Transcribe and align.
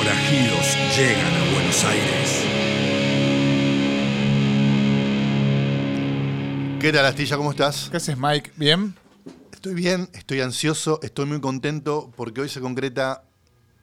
Forajidos 0.00 0.96
llegan 0.96 1.34
a 1.34 1.52
Buenos 1.52 1.84
Aires. 1.84 2.44
¿Qué 6.80 6.90
tal, 6.90 7.04
Astilla? 7.04 7.36
¿Cómo 7.36 7.50
estás? 7.50 7.88
¿Qué 7.90 7.98
haces, 7.98 8.16
Mike? 8.16 8.52
¿Bien? 8.56 8.94
Estoy 9.52 9.74
bien, 9.74 10.08
estoy 10.14 10.40
ansioso, 10.40 11.00
estoy 11.02 11.26
muy 11.26 11.38
contento 11.42 12.10
porque 12.16 12.40
hoy 12.40 12.48
se 12.48 12.62
concreta 12.62 13.24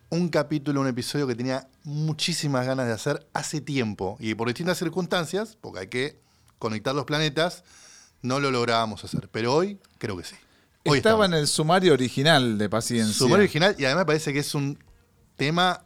un 0.10 0.30
capítulo, 0.30 0.82
un 0.82 0.88
episodio 0.88 1.28
que 1.28 1.36
tenía 1.36 1.68
muchísimas 1.84 2.66
ganas 2.66 2.88
de 2.88 2.94
hacer 2.94 3.28
hace 3.34 3.62
tiempo 3.62 4.18
y 4.20 4.34
por 4.34 4.48
distintas 4.48 4.80
circunstancias, 4.80 5.56
porque 5.62 5.82
hay 5.82 5.88
que 5.88 6.20
conectar 6.58 6.96
los 6.96 7.06
planetas, 7.06 7.64
no 8.24 8.40
lo 8.40 8.50
lográbamos 8.50 9.04
hacer. 9.04 9.30
Pero 9.32 9.54
hoy 9.54 9.78
creo 10.00 10.18
que 10.18 10.24
sí. 10.24 10.36
Hoy 10.84 10.98
Estaba 10.98 11.26
estamos. 11.26 11.38
en 11.38 11.42
el 11.44 11.48
sumario 11.48 11.94
original 11.94 12.58
de 12.58 12.70
Paciencia. 12.70 13.14
Sumario 13.14 13.44
original 13.44 13.76
y 13.78 13.86
además 13.86 14.02
me 14.02 14.08
parece 14.08 14.34
que 14.34 14.40
es 14.40 14.56
un 14.56 14.80
tema 15.36 15.84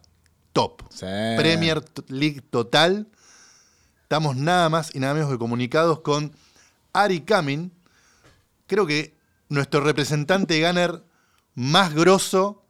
top. 0.54 0.84
Sí. 0.90 1.06
Premier 1.38 1.84
League 2.08 2.42
total. 2.42 3.08
Estamos 4.04 4.36
nada 4.36 4.70
más 4.70 4.94
y 4.94 5.00
nada 5.00 5.14
menos 5.14 5.32
que 5.32 5.38
comunicados 5.38 6.02
con 6.02 6.34
Ari 6.94 7.22
Kamin. 7.22 7.72
Creo 8.68 8.86
que 8.86 9.16
nuestro 9.50 9.82
representante 9.82 10.66
gunner 10.66 11.04
más 11.56 11.94
grosso 11.94 12.64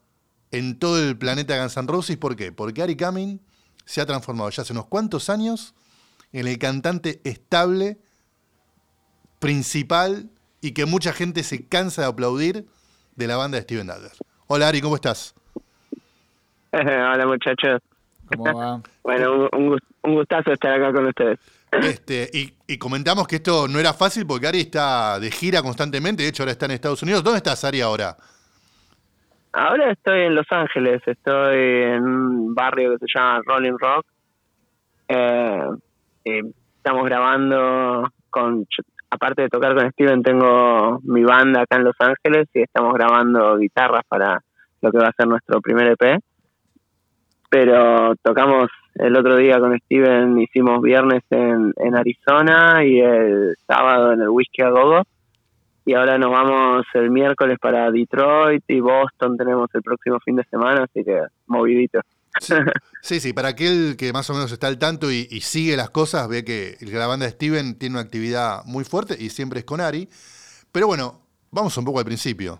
en 0.51 0.77
todo 0.77 0.99
el 0.99 1.17
planeta 1.17 1.59
Guns 1.59 1.77
N' 1.77 1.87
Roses. 1.87 2.17
¿Por 2.17 2.35
qué? 2.35 2.51
Porque 2.51 2.81
Ari 2.81 2.95
Kamin 2.95 3.41
se 3.85 4.01
ha 4.01 4.05
transformado 4.05 4.49
ya 4.49 4.61
hace 4.61 4.73
unos 4.73 4.85
cuantos 4.85 5.29
años 5.29 5.73
en 6.31 6.47
el 6.47 6.57
cantante 6.59 7.21
estable, 7.23 7.99
principal 9.39 10.29
y 10.61 10.71
que 10.71 10.85
mucha 10.85 11.13
gente 11.13 11.43
se 11.43 11.67
cansa 11.67 12.03
de 12.03 12.07
aplaudir 12.07 12.67
de 13.15 13.27
la 13.27 13.35
banda 13.37 13.57
de 13.57 13.63
Steven 13.63 13.89
Adler. 13.89 14.13
Hola 14.47 14.67
Ari, 14.67 14.81
¿cómo 14.81 14.95
estás? 14.95 15.33
Hola 17.13 17.25
muchachos. 17.25 17.81
¿Cómo 18.35 18.53
va? 18.53 18.81
Bueno, 19.03 19.33
un, 19.33 19.49
un 19.53 19.69
gust- 19.71 19.85
un 20.03 20.13
gustazo 20.15 20.51
estar 20.53 20.73
acá 20.73 20.93
con 20.93 21.07
ustedes. 21.07 21.39
Este, 21.71 22.29
y, 22.33 22.53
y 22.67 22.77
comentamos 22.77 23.27
que 23.27 23.37
esto 23.37 23.67
no 23.67 23.79
era 23.79 23.93
fácil 23.93 24.25
porque 24.27 24.47
Ari 24.47 24.59
está 24.61 25.19
de 25.19 25.31
gira 25.31 25.61
constantemente, 25.61 26.21
de 26.23 26.29
hecho 26.29 26.43
ahora 26.43 26.51
está 26.51 26.65
en 26.65 26.71
Estados 26.73 27.01
Unidos. 27.01 27.23
¿Dónde 27.23 27.37
estás, 27.37 27.63
Ari, 27.63 27.81
ahora? 27.81 28.15
Ahora 29.53 29.91
estoy 29.91 30.21
en 30.21 30.35
Los 30.35 30.45
Ángeles, 30.51 31.01
estoy 31.05 31.57
en 31.57 32.03
un 32.03 32.53
barrio 32.55 32.91
que 32.91 32.99
se 32.99 33.05
llama 33.19 33.41
Rolling 33.45 33.77
Rock. 33.79 34.05
Eh, 35.09 36.41
estamos 36.77 37.05
grabando 37.05 38.07
con, 38.29 38.65
aparte 39.09 39.41
de 39.43 39.49
tocar 39.49 39.73
con 39.75 39.89
Steven, 39.91 40.23
tengo 40.23 40.99
mi 41.03 41.23
banda 41.23 41.61
acá 41.63 41.77
en 41.77 41.83
Los 41.85 41.95
Ángeles 41.99 42.47
y 42.53 42.61
estamos 42.61 42.93
grabando 42.93 43.57
guitarras 43.57 44.03
para 44.07 44.41
lo 44.81 44.91
que 44.91 44.97
va 44.99 45.07
a 45.07 45.13
ser 45.13 45.27
nuestro 45.27 45.59
primer 45.61 45.87
EP. 45.87 46.21
Pero 47.51 48.15
tocamos 48.23 48.69
el 48.95 49.13
otro 49.13 49.35
día 49.35 49.59
con 49.59 49.77
Steven, 49.77 50.39
hicimos 50.39 50.81
viernes 50.81 51.21
en, 51.29 51.73
en 51.75 51.95
Arizona 51.97 52.81
y 52.85 53.01
el 53.01 53.57
sábado 53.67 54.13
en 54.13 54.21
el 54.21 54.29
Whiskey 54.29 54.63
a 54.63 54.69
Gogo. 54.69 55.01
Y 55.85 55.93
ahora 55.95 56.17
nos 56.17 56.31
vamos 56.31 56.85
el 56.93 57.11
miércoles 57.11 57.57
para 57.59 57.91
Detroit 57.91 58.63
y 58.69 58.79
Boston 58.79 59.35
tenemos 59.35 59.69
el 59.73 59.81
próximo 59.81 60.17
fin 60.21 60.37
de 60.37 60.45
semana, 60.45 60.85
así 60.85 61.03
que 61.03 61.23
movidito. 61.47 61.99
Sí, 62.39 62.53
sí, 63.19 63.33
para 63.33 63.49
aquel 63.49 63.97
que 63.97 64.13
más 64.13 64.29
o 64.29 64.33
menos 64.33 64.49
está 64.53 64.67
al 64.67 64.79
tanto 64.79 65.11
y, 65.11 65.27
y 65.29 65.41
sigue 65.41 65.75
las 65.75 65.89
cosas, 65.89 66.29
ve 66.29 66.45
que 66.45 66.77
la 66.79 67.07
banda 67.07 67.25
de 67.25 67.33
Steven 67.33 67.77
tiene 67.77 67.95
una 67.95 68.03
actividad 68.03 68.63
muy 68.63 68.85
fuerte 68.85 69.17
y 69.19 69.29
siempre 69.29 69.59
es 69.59 69.65
con 69.65 69.81
Ari. 69.81 70.07
Pero 70.71 70.87
bueno, 70.87 71.19
vamos 71.51 71.77
un 71.77 71.83
poco 71.83 71.99
al 71.99 72.05
principio. 72.05 72.59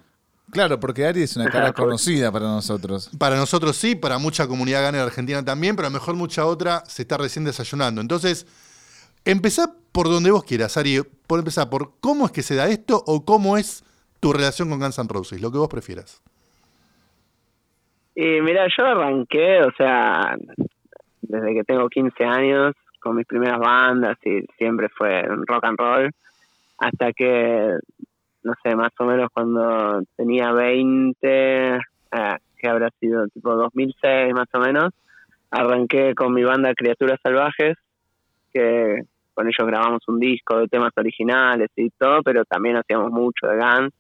Claro, 0.52 0.80
porque 0.80 1.06
Ari 1.06 1.24
es 1.24 1.38
una 1.38 1.50
cara 1.50 1.72
conocida 1.72 2.32
para 2.32 2.46
nosotros. 2.46 3.10
Para 3.18 3.38
nosotros 3.38 3.78
sí, 3.78 3.96
para 3.96 4.18
mucha 4.18 4.48
comunidad 4.48 4.82
gana 4.84 5.02
argentina 5.04 5.44
también, 5.44 5.76
pero 5.76 5.88
a 5.88 5.90
lo 5.90 5.94
mejor 5.94 6.16
mucha 6.16 6.46
otra 6.46 6.84
se 6.86 7.04
está 7.04 7.18
recién 7.18 7.46
desayunando. 7.46 8.02
Entonces, 8.02 8.46
empezá 9.24 9.74
por 9.92 10.08
donde 10.08 10.30
vos 10.32 10.44
quieras, 10.44 10.76
Ari. 10.76 11.02
Por 11.26 11.40
empezar, 11.40 11.70
por 11.70 11.94
cómo 12.02 12.26
es 12.26 12.32
que 12.32 12.42
se 12.42 12.56
da 12.56 12.68
esto 12.68 13.02
o 13.08 13.24
cómo 13.24 13.58
es 13.58 13.84
tu 14.20 14.34
relación 14.34 14.70
con 14.70 14.80
Guns 14.80 15.00
N' 15.00 15.08
Roses, 15.10 15.42
lo 15.42 15.52
que 15.52 15.58
vos 15.58 15.70
prefieras. 15.70 16.22
Y 18.14 18.42
mira, 18.42 18.68
yo 18.78 18.86
arranqué, 18.86 19.62
o 19.62 19.72
sea, 19.78 20.36
desde 21.22 21.54
que 21.54 21.64
tengo 21.64 21.88
15 21.88 22.24
años 22.26 22.76
con 23.00 23.16
mis 23.16 23.26
primeras 23.26 23.60
bandas 23.60 24.18
y 24.26 24.46
siempre 24.58 24.90
fue 24.90 25.24
rock 25.24 25.64
and 25.64 25.78
roll, 25.80 26.12
hasta 26.78 27.14
que, 27.14 27.78
no 28.44 28.54
sé, 28.64 28.76
más 28.76 28.92
o 29.00 29.06
menos 29.06 29.30
cuando 29.34 30.02
tenía 30.16 30.52
20, 30.52 31.76
eh, 31.76 31.80
que 32.58 32.68
habrá 32.68 32.90
sido 33.00 33.28
tipo 33.28 33.56
2006 33.56 34.34
más 34.34 34.48
o 34.54 34.60
menos, 34.60 34.92
arranqué 35.50 36.16
con 36.16 36.34
mi 36.34 36.44
banda 36.44 36.74
Criaturas 36.74 37.20
Salvajes, 37.22 37.78
que 38.54 39.04
con 39.34 39.48
ellos 39.48 39.68
grabamos 39.68 40.02
un 40.08 40.20
disco 40.20 40.58
de 40.58 40.68
temas 40.68 40.92
originales 40.96 41.70
y 41.76 41.90
todo, 41.92 42.22
pero 42.24 42.46
también 42.46 42.78
hacíamos 42.78 43.12
mucho 43.12 43.48
de 43.48 43.58
Guns 43.58 43.94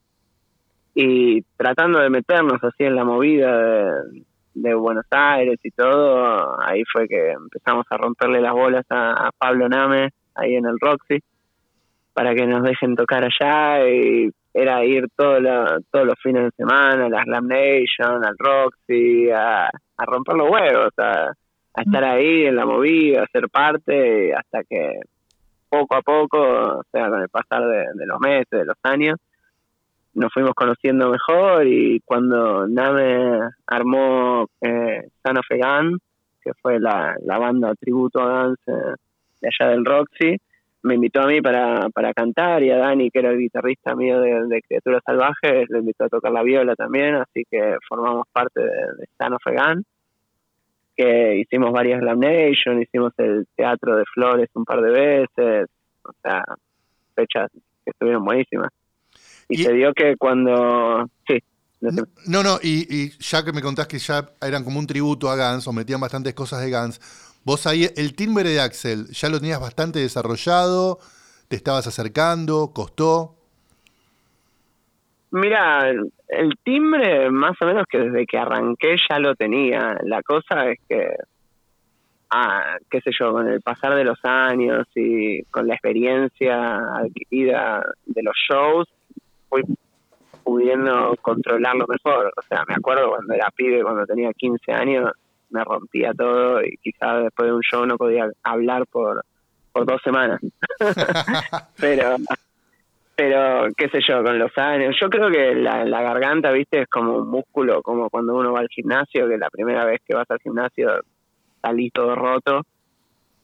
y 0.93 1.41
tratando 1.55 1.99
de 1.99 2.09
meternos 2.09 2.61
así 2.63 2.83
en 2.83 2.95
la 2.95 3.05
movida 3.05 4.03
de, 4.53 4.73
Buenos 4.73 5.05
Aires 5.09 5.57
y 5.63 5.71
todo, 5.71 6.59
ahí 6.61 6.83
fue 6.91 7.07
que 7.07 7.31
empezamos 7.31 7.85
a 7.89 7.97
romperle 7.97 8.41
las 8.41 8.51
bolas 8.51 8.85
a, 8.89 9.27
a 9.27 9.31
Pablo 9.31 9.69
Name 9.69 10.09
ahí 10.35 10.55
en 10.55 10.65
el 10.65 10.77
Roxy 10.79 11.23
para 12.13 12.33
que 12.35 12.45
nos 12.45 12.63
dejen 12.63 12.95
tocar 12.95 13.23
allá 13.23 13.87
y 13.87 14.29
era 14.53 14.83
ir 14.83 15.07
todo 15.15 15.39
la- 15.39 15.79
todos 15.91 16.05
los 16.05 16.15
fines 16.21 16.43
de 16.43 16.51
semana 16.51 17.05
a 17.05 17.09
la 17.09 17.23
Slam 17.23 17.47
Nation, 17.47 18.23
al 18.25 18.35
Roxy, 18.37 19.29
a, 19.31 19.67
a 19.67 20.05
romper 20.05 20.35
los 20.35 20.49
huevos, 20.49 20.91
a, 20.97 21.31
a 21.73 21.81
estar 21.81 22.03
ahí 22.03 22.45
en 22.45 22.55
la 22.57 22.65
movida, 22.65 23.23
a 23.23 23.27
ser 23.27 23.49
parte, 23.49 24.33
hasta 24.35 24.63
que 24.65 24.99
poco 25.69 25.95
a 25.95 26.01
poco, 26.01 26.37
o 26.39 26.83
sea, 26.91 27.07
con 27.09 27.21
el 27.21 27.29
pasar 27.29 27.63
de, 27.65 27.85
de 27.93 28.05
los 28.05 28.19
meses, 28.19 28.49
de 28.49 28.65
los 28.65 28.75
años, 28.83 29.17
nos 30.13 30.33
fuimos 30.33 30.51
conociendo 30.53 31.09
mejor 31.09 31.65
y 31.65 32.01
cuando 32.03 32.67
Name 32.67 33.39
armó 33.67 34.47
eh, 34.59 35.07
Son 35.25 35.37
of 35.37 35.45
a 35.49 35.55
Gun, 35.81 35.97
que 36.43 36.51
fue 36.61 36.77
la, 36.81 37.15
la 37.23 37.37
banda 37.37 37.73
tributo 37.75 38.19
a 38.19 38.43
Guns 38.43 38.59
eh, 38.67 38.95
de 39.39 39.47
allá 39.47 39.71
del 39.71 39.85
Roxy, 39.85 40.35
me 40.83 40.95
invitó 40.95 41.21
a 41.21 41.27
mí 41.27 41.41
para, 41.41 41.89
para 41.89 42.13
cantar 42.13 42.63
y 42.63 42.71
a 42.71 42.77
Dani, 42.77 43.11
que 43.11 43.19
era 43.19 43.29
el 43.31 43.37
guitarrista 43.39 43.95
mío 43.95 44.19
de, 44.19 44.47
de 44.47 44.61
Criaturas 44.61 45.03
Salvajes, 45.05 45.69
le 45.69 45.79
invitó 45.79 46.05
a 46.05 46.09
tocar 46.09 46.31
la 46.31 46.43
viola 46.43 46.75
también, 46.75 47.15
así 47.15 47.43
que 47.49 47.75
formamos 47.87 48.25
parte 48.31 48.61
de, 48.61 48.65
de 48.97 49.07
Son 49.19 49.33
of 49.33 49.43
Gun, 49.45 49.85
que 50.95 51.37
hicimos 51.37 51.71
varias 51.71 52.01
Glam 52.01 52.19
Nation, 52.19 52.81
hicimos 52.81 53.13
el 53.17 53.47
Teatro 53.55 53.95
de 53.95 54.03
Flores 54.13 54.49
un 54.53 54.65
par 54.65 54.81
de 54.81 54.91
veces, 54.91 55.69
o 56.03 56.11
sea, 56.21 56.43
fechas 57.15 57.49
que 57.83 57.91
estuvieron 57.91 58.25
buenísimas. 58.25 58.69
Y, 59.49 59.61
Y- 59.61 59.63
se 59.63 59.73
dio 59.73 59.93
que 59.93 60.15
cuando... 60.17 61.05
Sí. 61.27 61.37
No, 62.27 62.43
no, 62.43 62.59
y, 62.61 62.85
y 62.95 63.09
ya 63.17 63.43
que 63.43 63.51
me 63.51 63.61
contás 63.61 63.87
que 63.87 63.97
ya 63.97 64.29
eran 64.39 64.63
como 64.63 64.77
un 64.77 64.85
tributo 64.85 65.31
a 65.31 65.35
Guns 65.35 65.67
o 65.67 65.73
metían 65.73 65.99
bastantes 65.99 66.35
cosas 66.35 66.61
de 66.61 66.69
Guns, 66.69 66.99
vos 67.43 67.67
ahí, 67.67 67.87
el 67.95 68.15
timbre 68.15 68.49
de 68.49 68.61
Axel, 68.61 69.07
¿ya 69.07 69.29
lo 69.29 69.39
tenías 69.39 69.59
bastante 69.59 69.99
desarrollado? 69.99 70.99
¿Te 71.47 71.55
estabas 71.55 71.87
acercando? 71.87 72.71
¿Costó? 72.73 73.35
Mira, 75.31 75.89
el, 75.89 76.57
timbre 76.63 77.29
más 77.29 77.55
o 77.61 77.65
menos 77.65 77.85
que 77.89 77.99
desde 77.99 78.25
que 78.25 78.37
arranqué 78.37 78.97
ya 79.09 79.17
lo 79.17 79.33
tenía. 79.35 79.97
La 80.03 80.21
cosa 80.21 80.69
es 80.69 80.79
que, 80.89 81.15
ah, 82.29 82.77
qué 82.89 82.99
sé 82.99 83.11
yo, 83.17 83.31
con 83.31 83.47
el 83.47 83.61
pasar 83.61 83.95
de 83.95 84.03
los 84.03 84.19
años 84.23 84.87
y 84.93 85.43
con 85.43 85.67
la 85.67 85.75
experiencia 85.75 86.79
adquirida 86.97 87.81
de 88.05 88.23
los 88.23 88.35
shows, 88.49 88.89
fui 89.47 89.63
pudiendo 90.43 91.15
controlarlo 91.21 91.85
mejor. 91.87 92.33
O 92.35 92.41
sea, 92.41 92.65
me 92.67 92.75
acuerdo 92.75 93.09
cuando 93.09 93.33
era 93.33 93.49
pibe, 93.55 93.83
cuando 93.83 94.05
tenía 94.05 94.33
15 94.33 94.71
años, 94.73 95.11
me 95.51 95.63
rompía 95.63 96.13
todo 96.13 96.63
y 96.63 96.77
quizás 96.77 97.23
después 97.23 97.47
de 97.47 97.53
un 97.53 97.61
show 97.61 97.85
no 97.85 97.97
podía 97.97 98.29
hablar 98.43 98.87
por, 98.87 99.23
por 99.71 99.85
dos 99.85 100.01
semanas. 100.03 100.39
pero, 101.79 102.15
pero, 103.15 103.67
qué 103.75 103.89
sé 103.89 103.99
yo, 104.07 104.23
con 104.23 104.39
los 104.39 104.57
años. 104.57 104.95
Yo 104.99 105.09
creo 105.09 105.29
que 105.29 105.55
la, 105.55 105.85
la 105.85 106.01
garganta, 106.01 106.51
viste, 106.51 106.81
es 106.81 106.89
como 106.89 107.17
un 107.17 107.29
músculo, 107.29 107.81
como 107.81 108.09
cuando 108.09 108.35
uno 108.35 108.53
va 108.53 108.59
al 108.59 108.69
gimnasio, 108.69 109.27
que 109.27 109.37
la 109.37 109.49
primera 109.49 109.85
vez 109.85 110.01
que 110.05 110.15
vas 110.15 110.29
al 110.29 110.39
gimnasio 110.39 111.01
salís 111.61 111.91
todo 111.93 112.15
roto. 112.15 112.61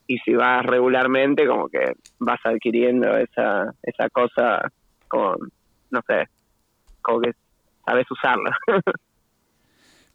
Y 0.09 0.17
si 0.19 0.33
vas 0.33 0.65
regularmente, 0.65 1.45
como 1.45 1.67
que 1.67 1.93
vas 2.19 2.39
adquiriendo 2.45 3.17
esa, 3.17 3.73
esa 3.83 4.09
cosa, 4.09 4.61
como, 5.09 5.35
no 5.91 6.01
sé, 6.07 6.29
como 7.01 7.19
que 7.19 7.31
sabes 7.85 8.09
usarla. 8.09 8.57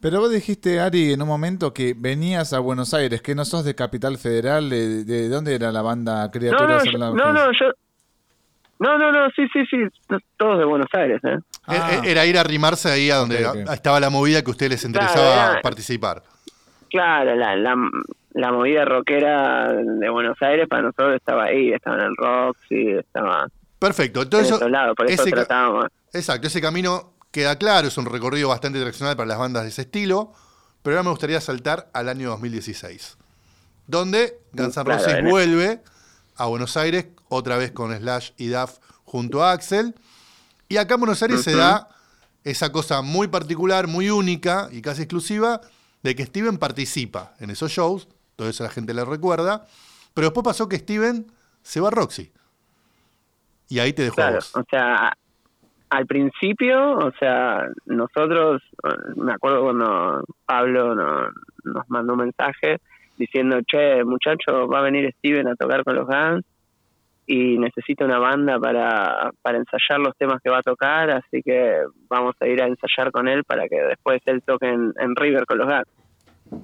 Pero 0.03 0.19
vos 0.21 0.31
dijiste, 0.33 0.81
Ari, 0.81 1.13
en 1.13 1.23
un 1.23 1.29
momento 1.29 1.73
que 1.73 1.95
venías 1.97 2.53
a 2.53 2.59
Buenos 2.59 2.93
Aires, 2.93 3.23
que 3.23 3.35
no 3.37 3.45
sos 3.45 3.65
de 3.65 3.75
Capital 3.77 4.19
Federal, 4.19 4.69
¿de, 4.69 5.05
de 5.05 5.29
dónde 5.29 5.55
era 5.55 5.71
la 5.73 5.81
banda 5.81 6.25
No, 6.25 6.31
Criaturas 6.33 6.85
no, 6.85 6.91
yo- 6.91 6.99
Salvajes? 6.99 7.15
no, 7.25 7.33
no, 7.33 7.53
yo. 7.53 7.67
No, 8.81 8.99
no, 8.99 9.13
no, 9.13 9.31
sí, 9.37 9.47
sí, 9.53 9.61
sí, 9.71 9.77
todos 10.37 10.59
de 10.59 10.65
Buenos 10.65 10.89
Aires, 10.93 11.21
¿eh? 11.23 11.39
Ah. 11.69 12.01
E- 12.05 12.11
Era 12.11 12.27
ir 12.27 12.37
a 12.37 12.41
arrimarse 12.41 12.91
ahí 12.91 13.11
a 13.13 13.17
donde 13.17 13.47
estaba 13.73 14.01
la 14.01 14.11
movida 14.11 14.43
que 14.43 14.51
a 14.51 14.51
ustedes 14.51 14.73
les 14.73 14.85
interesaba 14.85 15.33
Claro, 15.35 15.53
era- 15.53 15.63
participar. 15.63 16.23
Claro, 16.91 17.37
la, 17.37 17.55
la, 17.55 17.77
la 18.33 18.51
movida 18.53 18.85
rockera 18.85 19.73
de 19.73 20.11
Buenos 20.11 20.37
Aires 20.43 20.67
para 20.69 20.83
nosotros 20.83 21.15
estaba 21.15 21.45
ahí, 21.45 21.71
estaba 21.73 21.99
en 21.99 22.03
el 22.07 22.17
Roxy, 22.17 22.89
estaba 22.99 23.47
Perfecto. 23.79 24.21
en 24.21 24.25
Entonces, 24.27 24.53
esos 24.57 24.69
lados, 24.71 24.97
por 24.97 25.09
eso 25.09 25.23
ese 25.23 25.31
tratábamos. 25.31 25.87
exacto, 26.13 26.49
ese 26.49 26.61
camino 26.61 27.12
queda 27.33 27.57
claro, 27.57 27.89
es 27.89 27.99
un 27.99 28.07
recorrido 28.07 28.51
bastante 28.51 28.79
tradicional 28.79 29.17
para 29.17 29.27
las 29.27 29.39
bandas 29.39 29.65
de 29.65 29.71
ese 29.71 29.83
estilo, 29.83 30.33
pero 30.83 30.97
ahora 30.97 31.05
me 31.05 31.11
gustaría 31.11 31.41
saltar 31.41 31.91
al 31.93 32.09
año 32.09 32.29
2016, 32.31 33.17
donde 33.87 34.39
Guns 34.53 34.77
N' 34.77 34.85
Roses 34.85 35.25
vuelve 35.25 35.83
a 36.37 36.47
Buenos 36.47 36.77
Aires, 36.77 37.07
otra 37.29 37.57
vez 37.57 37.73
con 37.73 37.97
Slash 37.97 38.31
y 38.37 38.49
Duff 38.49 38.79
junto 39.05 39.43
a 39.43 39.53
Axel, 39.53 39.95
y 40.69 40.77
acá 40.77 40.95
en 40.95 41.01
Buenos 41.01 41.23
Aires 41.23 41.43
se 41.43 41.57
da 41.57 41.89
esa 42.45 42.71
cosa 42.71 43.03
muy 43.03 43.29
particular, 43.29 43.87
muy 43.87 44.11
única 44.11 44.69
y 44.71 44.83
casi 44.83 45.03
exclusiva, 45.03 45.61
de 46.03 46.15
que 46.15 46.27
Steven 46.27 46.59
participa 46.59 47.35
en 47.41 47.51
esos 47.51 47.71
shows, 47.71 48.09
todo 48.37 48.49
eso 48.49 48.65
la 48.65 48.71
gente 48.71 48.93
le 48.93 49.05
recuerda, 49.05 49.67
pero 50.15 50.29
después 50.29 50.45
pasó 50.45 50.69
que 50.69 50.79
Steven 50.79 51.31
se 51.63 51.81
va 51.81 51.89
a 51.89 51.93
Roxy. 51.93 52.33
Y 53.69 53.79
ahí 53.79 53.93
te 53.93 54.03
dejó 54.03 54.17
Claro, 54.17 54.37
vos. 54.37 54.51
o 54.55 54.65
sea, 54.69 55.17
al 55.93 56.07
principio, 56.07 56.97
o 56.97 57.13
sea, 57.21 57.69
nosotros, 57.85 58.63
me 59.17 59.33
acuerdo 59.33 59.65
cuando 59.65 60.25
Pablo 60.47 60.95
no- 60.95 61.29
nos 61.65 61.91
mandó 61.91 62.15
un 62.15 62.21
mensaje 62.21 62.79
diciendo, 63.19 63.59
che, 63.67 64.03
muchacho, 64.03 64.67
va 64.69 64.79
a 64.79 64.83
venir 64.83 65.13
Steven 65.19 65.49
a 65.49 65.55
tocar 65.55 65.85
con 65.85 65.95
los 65.97 66.07
Guns 66.07 66.47
y 67.27 67.59
necesita 67.59 68.07
una 68.07 68.19
banda 68.19 68.59
para, 68.59 69.33
para 69.43 69.59
ensayar 69.59 70.01
los 70.01 70.17
temas 70.17 70.41
que 70.43 70.49
va 70.49 70.61
a 70.61 70.63
tocar, 70.63 71.11
así 71.11 71.43
que 71.43 71.83
vamos 72.09 72.37
a 72.41 72.47
ir 72.47 72.63
a 72.63 72.69
ensayar 72.69 73.13
con 73.13 73.29
él 73.29 73.45
para 73.45 73.69
que 73.69 73.77
después 73.77 74.23
él 74.25 74.43
toque 74.43 74.69
en, 74.71 74.95
en 74.99 75.15
River 75.15 75.45
con 75.45 75.59
los 75.59 75.69
Guns. 75.69 76.63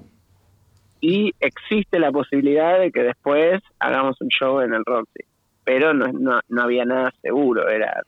Y 1.01 1.33
existe 1.39 1.99
la 1.99 2.11
posibilidad 2.11 2.79
de 2.79 2.91
que 2.91 3.03
después 3.03 3.61
hagamos 3.77 4.19
un 4.21 4.29
show 4.29 4.59
en 4.61 4.73
el 4.73 4.83
Roxy, 4.83 5.23
pero 5.63 5.93
no, 5.93 6.07
no, 6.07 6.39
no 6.49 6.61
había 6.63 6.83
nada 6.83 7.13
seguro, 7.21 7.69
era 7.69 8.01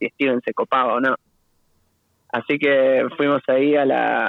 si 0.00 0.08
Steven 0.08 0.40
se 0.40 0.52
copaba 0.52 0.94
o 0.94 1.00
no. 1.00 1.14
Así 2.32 2.58
que 2.58 3.06
fuimos 3.16 3.42
ahí 3.48 3.76
a 3.76 3.84
la, 3.84 4.26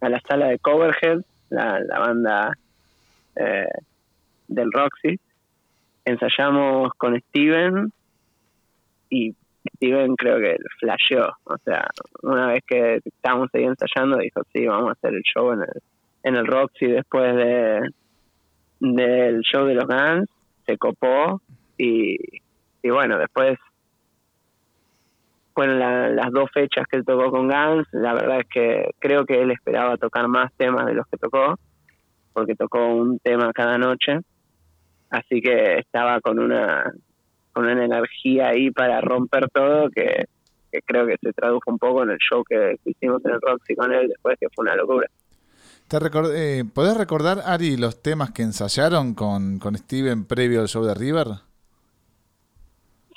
a 0.00 0.08
la 0.08 0.20
sala 0.20 0.46
de 0.46 0.58
Coverhead, 0.58 1.20
la, 1.50 1.80
banda 1.98 2.52
eh, 3.36 3.68
del 4.48 4.72
Roxy. 4.72 5.20
Ensayamos 6.04 6.92
con 6.96 7.20
Steven 7.20 7.92
y 9.10 9.34
Steven 9.76 10.16
creo 10.16 10.38
que 10.38 10.56
flasheó. 10.78 11.36
O 11.44 11.58
sea, 11.58 11.86
una 12.22 12.46
vez 12.46 12.64
que 12.66 13.00
estábamos 13.04 13.50
ahí 13.52 13.64
ensayando, 13.64 14.16
dijo: 14.18 14.42
Sí, 14.52 14.66
vamos 14.66 14.88
a 14.88 14.92
hacer 14.92 15.14
el 15.14 15.22
show 15.22 15.52
en 15.52 15.60
el, 15.60 15.82
en 16.22 16.36
el 16.36 16.46
Roxy 16.46 16.86
después 16.86 17.34
de 17.36 17.90
del 18.80 19.40
show 19.42 19.66
de 19.66 19.74
los 19.74 19.86
Guns. 19.86 20.30
Se 20.66 20.78
copó 20.78 21.42
y, 21.76 22.16
y 22.82 22.90
bueno, 22.90 23.18
después 23.18 23.58
fueron 25.60 25.78
la- 25.78 26.08
las 26.08 26.30
dos 26.32 26.48
fechas 26.54 26.86
que 26.90 26.96
él 26.96 27.04
tocó 27.04 27.30
con 27.30 27.48
Guns. 27.48 27.86
La 27.92 28.14
verdad 28.14 28.40
es 28.40 28.46
que 28.48 28.90
creo 28.98 29.26
que 29.26 29.42
él 29.42 29.50
esperaba 29.50 29.98
tocar 29.98 30.26
más 30.26 30.50
temas 30.56 30.86
de 30.86 30.94
los 30.94 31.06
que 31.06 31.18
tocó, 31.18 31.58
porque 32.32 32.54
tocó 32.54 32.86
un 32.94 33.18
tema 33.18 33.52
cada 33.52 33.76
noche. 33.76 34.20
Así 35.10 35.42
que 35.42 35.78
estaba 35.80 36.20
con 36.22 36.38
una 36.38 36.90
con 37.52 37.66
una 37.66 37.84
energía 37.84 38.48
ahí 38.48 38.70
para 38.70 39.00
romper 39.02 39.48
todo 39.52 39.90
que, 39.90 40.24
creo 40.86 41.04
que 41.06 41.16
se 41.20 41.32
tradujo 41.32 41.70
un 41.70 41.78
poco 41.78 42.04
en 42.04 42.10
el 42.10 42.18
show 42.18 42.42
que, 42.48 42.76
que 42.82 42.90
hicimos 42.92 43.22
en 43.24 43.32
el 43.32 43.40
Roxy 43.42 43.74
con 43.74 43.92
él 43.92 44.08
después, 44.08 44.38
que 44.40 44.46
fue 44.54 44.62
una 44.62 44.76
locura. 44.76 45.08
¿Te 45.88 45.98
record- 45.98 46.32
eh, 46.34 46.64
¿Podés 46.72 46.96
recordar, 46.96 47.40
Ari, 47.44 47.76
los 47.76 48.00
temas 48.02 48.30
que 48.30 48.42
ensayaron 48.42 49.14
con, 49.14 49.58
con 49.58 49.76
Steven 49.76 50.24
previo 50.24 50.60
al 50.60 50.68
show 50.68 50.84
de 50.84 50.94
River? 50.94 51.26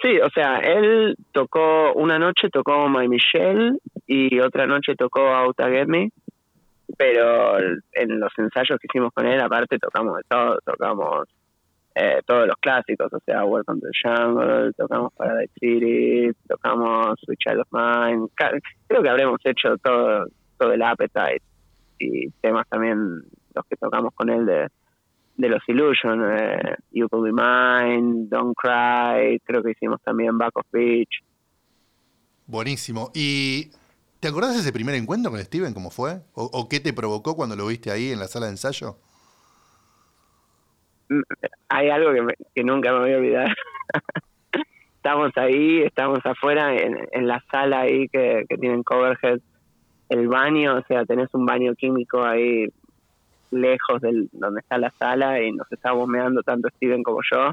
Sí, 0.04 0.20
o 0.20 0.30
sea, 0.32 0.58
él 0.58 1.16
tocó, 1.32 1.94
una 1.94 2.20
noche 2.20 2.50
tocó 2.50 2.90
My 2.90 3.08
Michelle 3.08 3.78
y 4.06 4.38
otra 4.42 4.68
noche 4.68 4.96
tocó 4.98 5.22
Out 5.22 5.56
Get 5.58 5.88
Me, 5.88 6.10
pero 6.98 7.58
en 7.58 8.20
los 8.20 8.32
ensayos 8.38 8.78
que 8.82 8.88
hicimos 8.90 9.14
con 9.14 9.26
él, 9.26 9.40
aparte 9.40 9.80
tocamos 9.80 10.18
de 10.18 10.24
todo, 10.28 10.60
tocamos 10.66 11.30
eh, 11.96 12.20
todos 12.26 12.48
los 12.48 12.58
clásicos, 12.58 13.14
o 13.14 13.20
sea, 13.26 13.46
Welcome 13.46 13.80
to 13.80 13.88
the 13.88 13.94
Jungle, 14.04 14.74
tocamos 14.74 15.14
Paradise 15.14 15.54
City, 15.58 16.32
tocamos 16.50 17.18
Sweet 17.24 17.40
Child 17.40 17.62
of 17.62 17.68
Mine, 17.72 18.28
creo 18.88 19.04
que 19.04 19.10
habremos 19.10 19.40
hecho 19.46 19.78
todo, 19.78 20.28
todo 20.60 20.74
el 20.74 20.82
Appetite 20.82 21.42
y 22.00 22.30
temas 22.42 22.68
también 22.68 23.22
los 23.56 23.66
que 23.70 23.78
tocamos 23.78 24.14
con 24.16 24.30
él 24.30 24.46
de, 24.46 24.68
de 25.36 25.50
los 25.50 25.62
Illusion, 25.68 26.24
eh, 26.38 26.76
You 26.92 27.10
Could 27.10 27.24
Be 27.26 27.32
Mine, 27.34 28.28
Don't 28.30 28.56
Cry, 28.56 29.40
creo 29.44 29.64
que 29.64 29.72
hicimos 29.72 30.02
también 30.04 30.38
Back 30.38 30.58
of 30.58 30.66
Beach. 30.72 31.10
Buenísimo. 32.46 33.12
¿Y 33.14 33.72
te 34.20 34.28
acordás 34.28 34.54
de 34.54 34.60
ese 34.62 34.74
primer 34.74 34.96
encuentro 34.96 35.32
con 35.32 35.40
Steven? 35.42 35.74
¿Cómo 35.74 35.90
fue? 35.90 36.22
¿O, 36.34 36.44
o 36.54 36.70
qué 36.70 36.80
te 36.80 36.94
provocó 36.94 37.36
cuando 37.36 37.56
lo 37.56 37.68
viste 37.68 37.92
ahí 37.92 38.12
en 38.12 38.20
la 38.20 38.28
sala 38.28 38.46
de 38.48 38.52
ensayo? 38.54 38.98
Mm, 41.10 41.22
Hay 41.70 41.90
algo 41.90 42.14
que, 42.14 42.22
me- 42.22 42.36
que 42.54 42.64
nunca 42.64 42.92
me 42.94 43.00
voy 43.00 43.14
a 43.14 43.18
olvidar. 43.18 43.56
estamos 44.98 45.32
ahí, 45.36 45.82
estamos 45.82 46.20
afuera 46.26 46.74
en, 46.76 46.98
en 47.12 47.28
la 47.28 47.44
sala 47.52 47.82
ahí 47.82 48.08
que, 48.10 48.46
que 48.48 48.58
tienen 48.58 48.84
Coverhead, 48.84 49.40
el 50.10 50.28
baño, 50.28 50.78
o 50.78 50.84
sea, 50.88 51.06
tenés 51.06 51.30
un 51.34 51.46
baño 51.46 51.74
químico 51.76 52.24
ahí 52.24 52.68
lejos 53.54 54.02
del 54.02 54.30
donde 54.32 54.62
está 54.62 54.78
la 54.78 54.92
sala 55.00 55.42
y 55.42 55.52
nos 55.52 55.72
estábamos 55.72 56.08
meando 56.08 56.42
tanto 56.44 56.70
Steven 56.76 57.04
como 57.04 57.20
yo 57.32 57.52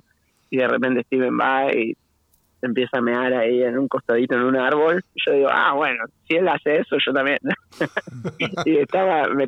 y 0.51 0.57
de 0.59 0.69
repente 0.69 1.03
Steven 1.05 1.39
va 1.39 1.73
y 1.73 1.95
se 2.61 2.67
empieza 2.67 2.99
a 2.99 3.01
mear 3.01 3.33
ahí 3.33 3.63
en 3.63 3.79
un 3.79 3.89
costadito 3.89 4.35
en 4.35 4.43
un 4.43 4.57
árbol 4.57 5.03
y 5.15 5.23
yo 5.25 5.33
digo, 5.33 5.49
ah, 5.51 5.73
bueno, 5.75 6.05
si 6.29 6.37
él 6.37 6.47
hace 6.49 6.79
eso, 6.79 6.97
yo 7.05 7.13
también. 7.13 7.39
y 8.67 8.77
estaba, 8.79 9.29
me- 9.29 9.47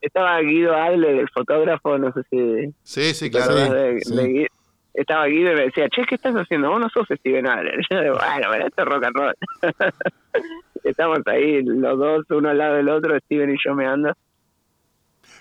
estaba 0.00 0.38
Guido 0.40 0.74
Adler, 0.76 1.16
el 1.20 1.28
fotógrafo, 1.30 1.96
no 1.98 2.12
sé 2.12 2.20
si 2.30 2.74
Sí, 2.82 3.14
sí, 3.14 3.30
¿Te 3.30 3.38
claro. 3.38 3.54
de- 3.54 4.00
sí. 4.00 4.14
de 4.16 4.48
estaba 4.94 5.26
Guido 5.26 5.52
y 5.52 5.54
me 5.56 5.62
decía, 5.62 5.88
che, 5.88 6.04
¿qué 6.04 6.14
estás 6.16 6.34
haciendo? 6.34 6.68
Vos 6.70 6.78
no 6.80 6.88
sos 6.90 7.08
Steven 7.08 7.46
Adler. 7.48 7.80
Yo 7.90 8.00
digo, 8.02 8.14
bueno, 8.16 8.48
pero 8.52 8.66
esto 8.66 8.82
es 8.82 8.88
rock 8.88 9.04
and 9.04 9.16
roll. 9.16 9.34
Estamos 10.84 11.20
ahí 11.26 11.62
los 11.62 11.98
dos, 11.98 12.26
uno 12.30 12.48
al 12.50 12.58
lado 12.58 12.74
del 12.76 12.88
otro, 12.88 13.16
Steven 13.20 13.50
y 13.54 13.56
yo 13.64 13.74
me 13.74 13.86
ando. 13.86 14.12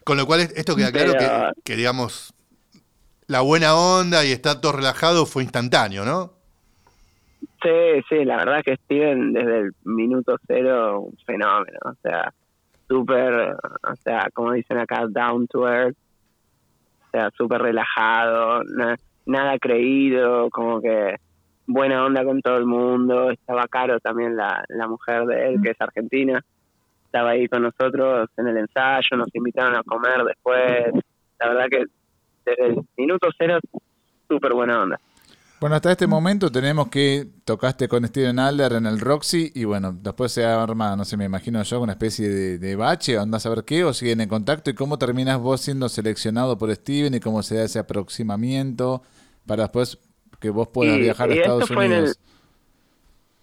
Con 0.04 0.18
lo 0.18 0.26
cual, 0.26 0.42
es- 0.42 0.54
esto 0.58 0.76
queda 0.76 0.92
claro 0.92 1.14
Pero- 1.18 1.54
que, 1.56 1.62
que, 1.64 1.76
digamos, 1.76 2.34
la 3.28 3.42
buena 3.42 3.76
onda 3.76 4.26
y 4.26 4.32
estar 4.32 4.60
todo 4.62 4.74
relajado 4.74 5.26
fue 5.26 5.44
instantáneo, 5.44 6.04
¿no? 6.06 6.34
Sí, 7.64 8.02
sí, 8.10 8.26
la 8.26 8.38
verdad 8.38 8.64
que 8.66 8.76
Steven 8.76 9.34
desde 9.34 9.60
el 9.60 9.72
minuto 9.84 10.36
cero, 10.48 11.02
un 11.02 11.18
fenómeno. 11.26 11.78
O 11.86 11.94
sea, 12.02 12.34
súper, 12.88 13.54
o 13.54 13.96
sea, 14.04 14.28
como 14.34 14.52
dicen 14.54 14.80
acá, 14.80 15.06
down 15.08 15.48
to 15.48 15.68
earth. 15.68 15.96
O 17.08 17.10
sea, 17.12 17.30
súper 17.38 17.62
relajado, 17.62 18.64
na- 18.64 18.98
nada 19.26 19.60
creído, 19.60 20.50
como 20.50 20.82
que 20.82 21.18
buena 21.68 22.04
onda 22.06 22.24
con 22.24 22.42
todo 22.42 22.58
el 22.58 22.66
mundo. 22.66 23.30
Estaba 23.30 23.68
Caro 23.68 24.00
también, 24.00 24.36
la, 24.36 24.64
la 24.70 24.88
mujer 24.88 25.26
de 25.26 25.50
él, 25.50 25.62
que 25.62 25.72
es 25.72 25.82
argentina. 25.82 26.44
Estaba 27.12 27.32
ahí 27.32 27.46
con 27.50 27.64
nosotros 27.64 28.30
en 28.38 28.48
el 28.48 28.58
ensayo, 28.58 29.18
nos 29.18 29.28
invitaron 29.34 29.76
a 29.76 29.84
comer 29.84 30.24
después. 30.26 30.94
La 31.40 31.50
verdad 31.50 31.66
que 31.70 31.84
desde 32.46 32.68
el 32.68 32.78
minuto 32.98 33.28
cero, 33.38 33.60
súper 34.30 34.54
buena 34.54 34.82
onda. 34.84 35.00
Bueno, 35.60 35.76
hasta 35.76 35.92
este 35.92 36.08
momento 36.08 36.50
tenemos 36.52 36.88
que 36.88 37.28
tocaste 37.46 37.88
con 37.90 38.08
Steven 38.08 38.40
Alder 38.40 38.72
en 38.74 38.86
el 38.86 39.00
Roxy 39.00 39.52
y 39.54 39.66
bueno, 39.66 39.92
después 39.94 40.32
se 40.32 40.46
arma, 40.46 40.96
no 40.96 41.04
sé, 41.06 41.18
me 41.18 41.26
imagino 41.26 41.62
yo, 41.62 41.82
una 41.82 41.92
especie 41.92 42.30
de, 42.30 42.58
de 42.58 42.76
bache, 42.76 43.18
andás 43.18 43.46
a 43.46 43.50
ver 43.50 43.64
qué, 43.66 43.84
o 43.84 43.94
siguen 43.94 44.22
en 44.22 44.30
contacto 44.30 44.70
y 44.72 44.74
cómo 44.74 44.98
terminas 44.98 45.38
vos 45.40 45.62
siendo 45.62 45.88
seleccionado 45.90 46.58
por 46.58 46.74
Steven 46.74 47.14
y 47.14 47.20
cómo 47.20 47.44
se 47.44 47.56
da 47.58 47.66
ese 47.66 47.78
aproximamiento 47.78 49.04
para 49.46 49.64
después 49.64 50.00
que 50.40 50.50
vos 50.50 50.70
puedas 50.70 50.98
Y- 50.98 51.02
viajar 51.02 51.30
a 51.30 51.36
y 51.36 51.40
Estados 51.40 51.68
fue 51.68 51.86
en 51.86 51.92
el- 51.92 51.98
Unidos. 52.00 52.20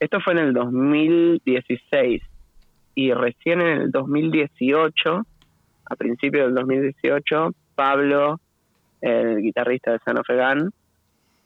Esto 0.01 0.19
fue 0.21 0.33
en 0.33 0.39
el 0.41 0.53
2016 0.55 2.23
y 2.99 3.13
recién 3.13 3.61
en 3.61 3.83
el 3.83 3.91
2018, 3.93 5.23
a 5.85 5.95
principios 5.95 6.47
del 6.47 6.55
2018, 6.57 7.53
Pablo, 7.77 8.41
el 9.01 9.41
guitarrista 9.41 9.93
de 9.93 10.01
San 10.01 10.17
Gun, 10.17 10.73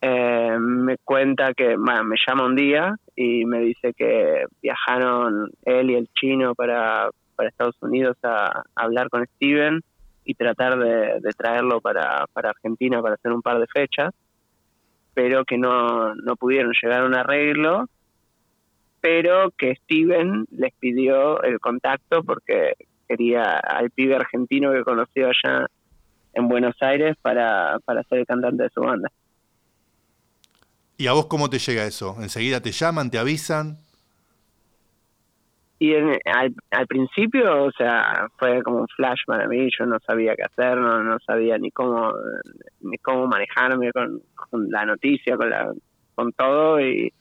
eh, 0.00 0.56
me 0.58 0.96
cuenta 1.04 1.52
que, 1.52 1.76
bueno, 1.76 2.04
me 2.04 2.16
llama 2.26 2.46
un 2.46 2.56
día 2.56 2.96
y 3.14 3.44
me 3.44 3.60
dice 3.60 3.92
que 3.92 4.46
viajaron 4.62 5.50
él 5.66 5.90
y 5.90 5.94
el 5.96 6.08
chino 6.18 6.54
para, 6.54 7.10
Estados 7.40 7.76
Unidos 7.82 8.16
a, 8.22 8.62
hablar 8.74 9.10
con 9.10 9.26
Steven 9.34 9.82
y 10.24 10.32
tratar 10.32 10.78
de, 10.78 11.20
de 11.20 11.32
traerlo 11.36 11.82
para, 11.82 12.24
para 12.32 12.48
Argentina 12.48 13.02
para 13.02 13.16
hacer 13.16 13.30
un 13.30 13.42
par 13.42 13.58
de 13.58 13.66
fechas, 13.66 14.14
pero 15.12 15.44
que 15.44 15.58
no, 15.58 16.14
no 16.14 16.34
pudieron 16.36 16.72
llegar 16.80 17.02
a 17.02 17.06
un 17.06 17.14
arreglo 17.14 17.90
pero 19.02 19.50
que 19.58 19.74
Steven 19.84 20.46
les 20.52 20.72
pidió 20.78 21.42
el 21.42 21.58
contacto 21.60 22.22
porque 22.22 22.74
quería 23.08 23.58
al 23.58 23.90
pibe 23.90 24.16
argentino 24.16 24.72
que 24.72 24.84
conoció 24.84 25.26
allá 25.28 25.66
en 26.32 26.48
Buenos 26.48 26.76
Aires 26.80 27.16
para, 27.20 27.78
para 27.84 28.04
ser 28.04 28.20
el 28.20 28.26
cantante 28.26 28.62
de 28.62 28.70
su 28.70 28.80
banda. 28.80 29.10
¿Y 30.96 31.08
a 31.08 31.12
vos 31.12 31.26
cómo 31.26 31.50
te 31.50 31.58
llega 31.58 31.84
eso? 31.84 32.16
¿Enseguida 32.20 32.60
te 32.62 32.70
llaman, 32.70 33.10
te 33.10 33.18
avisan? 33.18 33.78
Y 35.80 35.94
en- 35.94 36.16
al, 36.26 36.54
al 36.70 36.86
principio, 36.86 37.64
o 37.64 37.72
sea, 37.72 38.28
fue 38.38 38.62
como 38.62 38.82
un 38.82 38.88
flash 38.88 39.18
para 39.26 39.48
mí, 39.48 39.68
yo 39.76 39.84
no 39.84 39.98
sabía 40.06 40.36
qué 40.36 40.44
hacer, 40.44 40.78
no, 40.78 41.02
no 41.02 41.18
sabía 41.26 41.58
ni 41.58 41.72
cómo 41.72 42.12
ni 42.80 42.98
cómo 42.98 43.26
manejarme 43.26 43.90
con, 43.90 44.22
con 44.36 44.70
la 44.70 44.86
noticia, 44.86 45.36
con 45.36 45.50
la 45.50 45.72
con 46.14 46.32
todo 46.34 46.80
y 46.80 47.12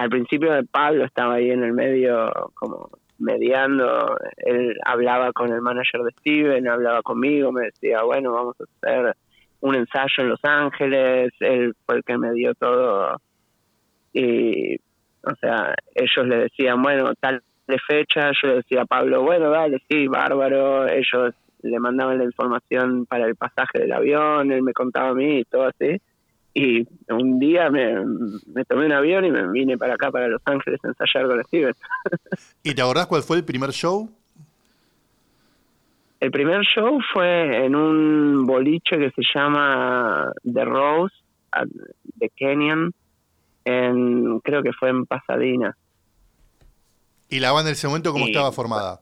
al 0.00 0.08
principio 0.08 0.50
Pablo 0.70 1.04
estaba 1.04 1.34
ahí 1.34 1.50
en 1.50 1.62
el 1.62 1.74
medio 1.74 2.30
como 2.54 2.88
mediando, 3.18 4.16
él 4.38 4.74
hablaba 4.86 5.30
con 5.34 5.52
el 5.52 5.60
manager 5.60 6.00
de 6.04 6.12
Steven, 6.12 6.66
hablaba 6.66 7.02
conmigo, 7.02 7.52
me 7.52 7.66
decía, 7.66 8.02
bueno, 8.02 8.32
vamos 8.32 8.56
a 8.58 8.64
hacer 8.64 9.14
un 9.60 9.74
ensayo 9.74 10.14
en 10.22 10.28
Los 10.30 10.40
Ángeles, 10.42 11.32
él 11.40 11.74
fue 11.84 11.96
el 11.96 12.04
que 12.04 12.16
me 12.16 12.32
dio 12.32 12.54
todo. 12.54 13.20
Y 14.14 14.76
o 14.76 15.34
sea, 15.38 15.74
ellos 15.94 16.26
le 16.26 16.36
decían, 16.44 16.80
bueno, 16.82 17.12
tal 17.20 17.42
de 17.68 17.78
fecha, 17.86 18.30
yo 18.40 18.48
le 18.48 18.54
decía 18.54 18.82
a 18.82 18.86
Pablo, 18.86 19.22
bueno, 19.22 19.50
dale, 19.50 19.82
sí, 19.86 20.08
bárbaro, 20.08 20.88
ellos 20.88 21.34
le 21.60 21.78
mandaban 21.78 22.16
la 22.16 22.24
información 22.24 23.04
para 23.04 23.26
el 23.26 23.36
pasaje 23.36 23.80
del 23.80 23.92
avión, 23.92 24.50
él 24.50 24.62
me 24.62 24.72
contaba 24.72 25.10
a 25.10 25.14
mí 25.14 25.40
y 25.40 25.44
todo 25.44 25.64
así, 25.64 26.00
y 26.54 26.86
un 27.08 27.38
día 27.38 27.70
me, 27.70 28.04
me 28.46 28.64
tomé 28.64 28.86
un 28.86 28.92
avión 28.92 29.24
y 29.24 29.30
me 29.30 29.46
vine 29.50 29.78
para 29.78 29.94
acá, 29.94 30.10
para 30.10 30.28
Los 30.28 30.42
Ángeles, 30.44 30.80
a 30.84 30.88
ensayar 30.88 31.26
con 31.28 31.42
Steven. 31.44 31.74
¿Y 32.62 32.74
te 32.74 32.82
acordás 32.82 33.06
cuál 33.06 33.22
fue 33.22 33.36
el 33.38 33.44
primer 33.44 33.70
show? 33.70 34.10
El 36.18 36.30
primer 36.30 36.60
show 36.66 36.98
fue 37.12 37.64
en 37.64 37.74
un 37.74 38.44
boliche 38.46 38.98
que 38.98 39.10
se 39.10 39.22
llama 39.34 40.30
The 40.44 40.64
Rose, 40.64 41.14
de 42.16 42.28
Kenyan, 42.36 42.92
en, 43.64 44.40
creo 44.40 44.62
que 44.62 44.72
fue 44.72 44.90
en 44.90 45.06
Pasadena. 45.06 45.74
¿Y 47.30 47.40
la 47.40 47.52
banda 47.52 47.70
en 47.70 47.74
ese 47.74 47.86
momento 47.86 48.12
cómo 48.12 48.26
Y- 48.26 48.30
estaba 48.32 48.52
formada? 48.52 49.00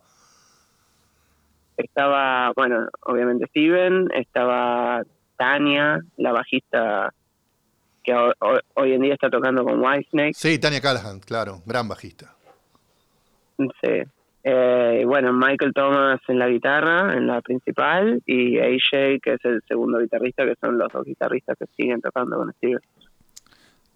estaba, 1.77 2.53
bueno, 2.57 2.89
obviamente 3.03 3.47
Steven, 3.47 4.09
estaba 4.13 5.03
Tania, 5.37 6.01
la 6.17 6.33
bajista 6.33 7.15
que 8.09 8.15
ho- 8.15 8.33
ho- 8.41 8.61
hoy 8.75 8.93
en 8.95 9.03
día 9.03 9.15
está 9.15 9.29
tocando 9.29 9.63
con 9.65 9.81
Whitesnake. 9.81 10.35
Sí, 10.35 10.59
Tania 10.59 10.81
Callahan, 10.81 11.21
claro, 11.21 11.61
gran 11.67 11.87
bajista. 11.89 12.35
Sí. 13.59 14.03
Eh, 14.45 15.03
bueno, 15.05 15.33
Michael 15.33 15.73
Thomas 15.75 16.21
en 16.29 16.39
la 16.39 16.49
guitarra, 16.49 17.13
en 17.15 17.27
la 17.27 17.41
principal, 17.43 18.23
y 18.25 18.59
AJ, 18.59 19.19
que 19.23 19.35
es 19.35 19.45
el 19.45 19.61
segundo 19.69 19.99
guitarrista, 19.99 20.45
que 20.45 20.55
son 20.61 20.79
los 20.79 20.91
dos 20.93 21.05
guitarristas 21.05 21.57
que 21.59 21.67
siguen 21.77 22.01
tocando 22.01 22.37
con 22.39 22.53
Steven. 22.55 22.81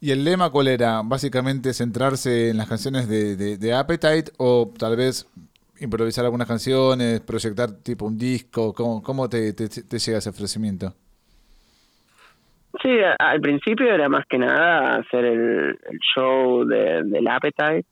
¿Y 0.00 0.10
el 0.10 0.24
lema 0.24 0.50
cuál 0.50 0.68
era? 0.68 1.00
¿Básicamente 1.04 1.72
centrarse 1.72 2.50
en 2.50 2.56
las 2.56 2.68
canciones 2.68 3.08
de, 3.08 3.36
de- 3.36 3.56
de 3.56 3.72
Appetite 3.72 4.32
o 4.36 4.72
tal 4.76 4.96
vez 4.96 5.26
improvisar 5.78 6.24
algunas 6.24 6.48
canciones, 6.48 7.20
proyectar 7.20 7.70
tipo 7.72 8.04
un 8.04 8.18
disco? 8.18 8.74
¿Cómo, 8.74 9.00
cómo 9.02 9.28
te, 9.28 9.52
te- 9.52 9.68
te 9.68 9.98
llega 9.98 10.18
ese 10.18 10.28
ofrecimiento? 10.30 10.92
Sí, 12.82 12.90
al 13.18 13.40
principio 13.40 13.92
era 13.92 14.08
más 14.08 14.26
que 14.26 14.38
nada 14.38 14.96
hacer 14.96 15.24
el, 15.24 15.78
el 15.88 15.98
show 16.14 16.64
de, 16.64 17.02
del 17.04 17.28
Appetite 17.28 17.84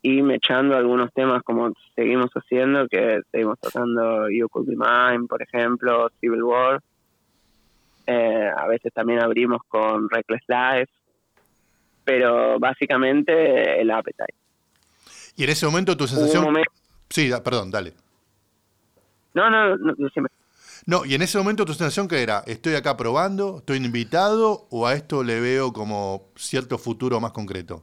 y 0.00 0.22
me 0.22 0.36
echando 0.36 0.76
algunos 0.76 1.12
temas 1.12 1.42
como 1.42 1.72
seguimos 1.94 2.30
haciendo, 2.34 2.88
que 2.88 3.20
seguimos 3.30 3.58
tocando 3.60 4.30
You 4.30 4.48
Could 4.48 4.66
Be 4.68 4.76
Mine, 4.76 5.26
por 5.28 5.42
ejemplo, 5.42 6.10
Civil 6.20 6.42
War. 6.42 6.80
Eh, 8.06 8.50
a 8.56 8.66
veces 8.66 8.92
también 8.92 9.22
abrimos 9.22 9.62
con 9.68 10.08
Reckless 10.10 10.42
Life, 10.48 10.92
pero 12.04 12.58
básicamente 12.58 13.80
el 13.80 13.90
Appetite. 13.90 14.34
Y 15.36 15.44
en 15.44 15.50
ese 15.50 15.66
momento 15.66 15.96
tu 15.96 16.06
sensación... 16.06 16.44
momento- 16.44 16.70
Sí, 17.10 17.30
perdón, 17.44 17.70
dale. 17.70 17.92
No, 19.34 19.50
no, 19.50 19.76
no, 19.76 19.94
decime. 19.96 20.28
No, 20.86 21.04
y 21.04 21.14
en 21.14 21.22
ese 21.22 21.38
momento 21.38 21.64
tu 21.64 21.72
sensación 21.72 22.08
que 22.08 22.22
era, 22.22 22.42
estoy 22.46 22.74
acá 22.74 22.96
probando, 22.96 23.58
estoy 23.58 23.78
invitado 23.78 24.66
o 24.70 24.86
a 24.86 24.94
esto 24.94 25.22
le 25.22 25.40
veo 25.40 25.72
como 25.72 26.28
cierto 26.36 26.78
futuro 26.78 27.20
más 27.20 27.32
concreto. 27.32 27.82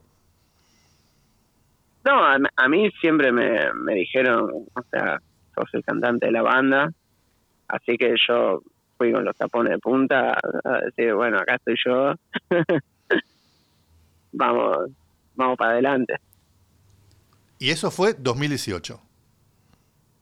No, 2.04 2.24
a, 2.24 2.36
a 2.56 2.68
mí 2.68 2.90
siempre 3.00 3.32
me, 3.32 3.72
me 3.74 3.94
dijeron, 3.94 4.50
o 4.74 4.82
sea, 4.90 5.20
sos 5.54 5.68
el 5.72 5.84
cantante 5.84 6.26
de 6.26 6.32
la 6.32 6.42
banda, 6.42 6.92
así 7.68 7.96
que 7.96 8.14
yo 8.28 8.62
fui 8.98 9.12
con 9.12 9.24
los 9.24 9.36
tapones 9.36 9.72
de 9.72 9.78
punta 9.78 10.38
a 10.64 10.78
decir, 10.84 11.14
bueno, 11.14 11.38
acá 11.38 11.56
estoy 11.56 11.76
yo, 11.84 12.14
vamos, 14.32 14.90
vamos 15.34 15.56
para 15.56 15.72
adelante, 15.72 16.16
Y 17.58 17.70
eso 17.70 17.90
fue 17.90 18.14
2018. 18.14 19.00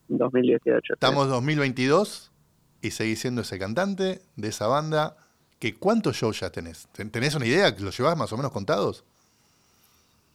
2018. 0.09 0.81
sí. 0.87 0.93
Estamos 0.93 1.29
2022 1.29 2.30
y 2.83 2.91
seguís 2.93 3.21
siendo 3.21 3.43
ese 3.43 3.59
cantante 3.59 4.21
de 4.37 4.49
esa 4.49 4.67
banda. 4.67 5.17
Que 5.59 5.75
¿Cuántos 5.75 6.17
shows 6.17 6.41
ya 6.41 6.51
tenés? 6.51 6.89
¿Ten- 6.93 7.11
¿Tenés 7.11 7.35
una 7.35 7.45
idea? 7.47 7.75
¿Los 7.79 7.97
llevás 7.99 8.17
más 8.17 8.33
o 8.33 8.37
menos 8.39 8.51
contados? 8.53 9.05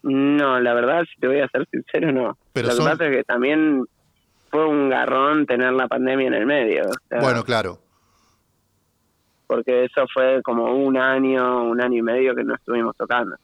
No, 0.04 0.60
la 0.60 0.74
verdad, 0.76 1.04
si 1.12 1.20
te 1.20 1.28
voy 1.28 1.40
a 1.40 1.48
ser 1.48 1.68
sincero, 1.72 2.12
no. 2.12 2.38
Pero 2.54 2.68
Lo 2.68 2.74
son- 2.76 2.86
que 2.86 2.92
pasa 2.92 3.06
es 3.10 3.18
que 3.18 3.24
también 3.24 3.86
fue 4.52 4.68
un 4.68 4.88
garrón 4.90 5.48
tener 5.48 5.74
la 5.74 5.88
pandemia 5.88 6.28
en 6.28 6.34
el 6.36 6.46
medio. 6.46 6.84
o 6.90 6.94
sea, 7.10 7.20
Bueno, 7.22 7.44
claro. 7.44 7.80
Porque 9.48 9.86
eso 9.86 10.06
fue 10.14 10.42
como 10.44 10.76
un 10.76 10.98
año, 10.98 11.64
un 11.64 11.82
año 11.82 11.98
y 11.98 12.02
medio 12.02 12.36
que 12.36 12.44
no 12.44 12.56
estuvimos 12.56 12.96
tocando. 12.96 13.36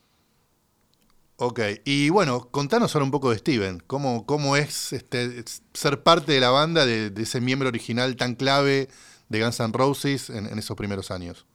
Ok, 1.44 1.60
y 1.86 2.12
bueno, 2.12 2.50
contanos 2.52 2.94
ahora 2.94 3.06
un 3.06 3.10
poco 3.10 3.32
de 3.32 3.38
Steven. 3.38 3.80
¿Cómo, 3.88 4.28
cómo 4.28 4.58
es 4.58 4.94
este, 4.94 5.44
ser 5.74 6.04
parte 6.04 6.34
de 6.34 6.40
la 6.40 6.52
banda 6.52 6.86
de, 6.86 7.08
ese 7.20 7.42
miembro 7.42 7.68
original 7.68 8.16
tan 8.16 8.36
clave 8.36 8.90
de 9.28 9.42
Guns 9.42 9.60
N' 9.60 9.74
Roses 9.74 10.30
en, 10.30 10.46
esos 10.60 10.78
primeros 10.78 11.10
años? 11.10 11.48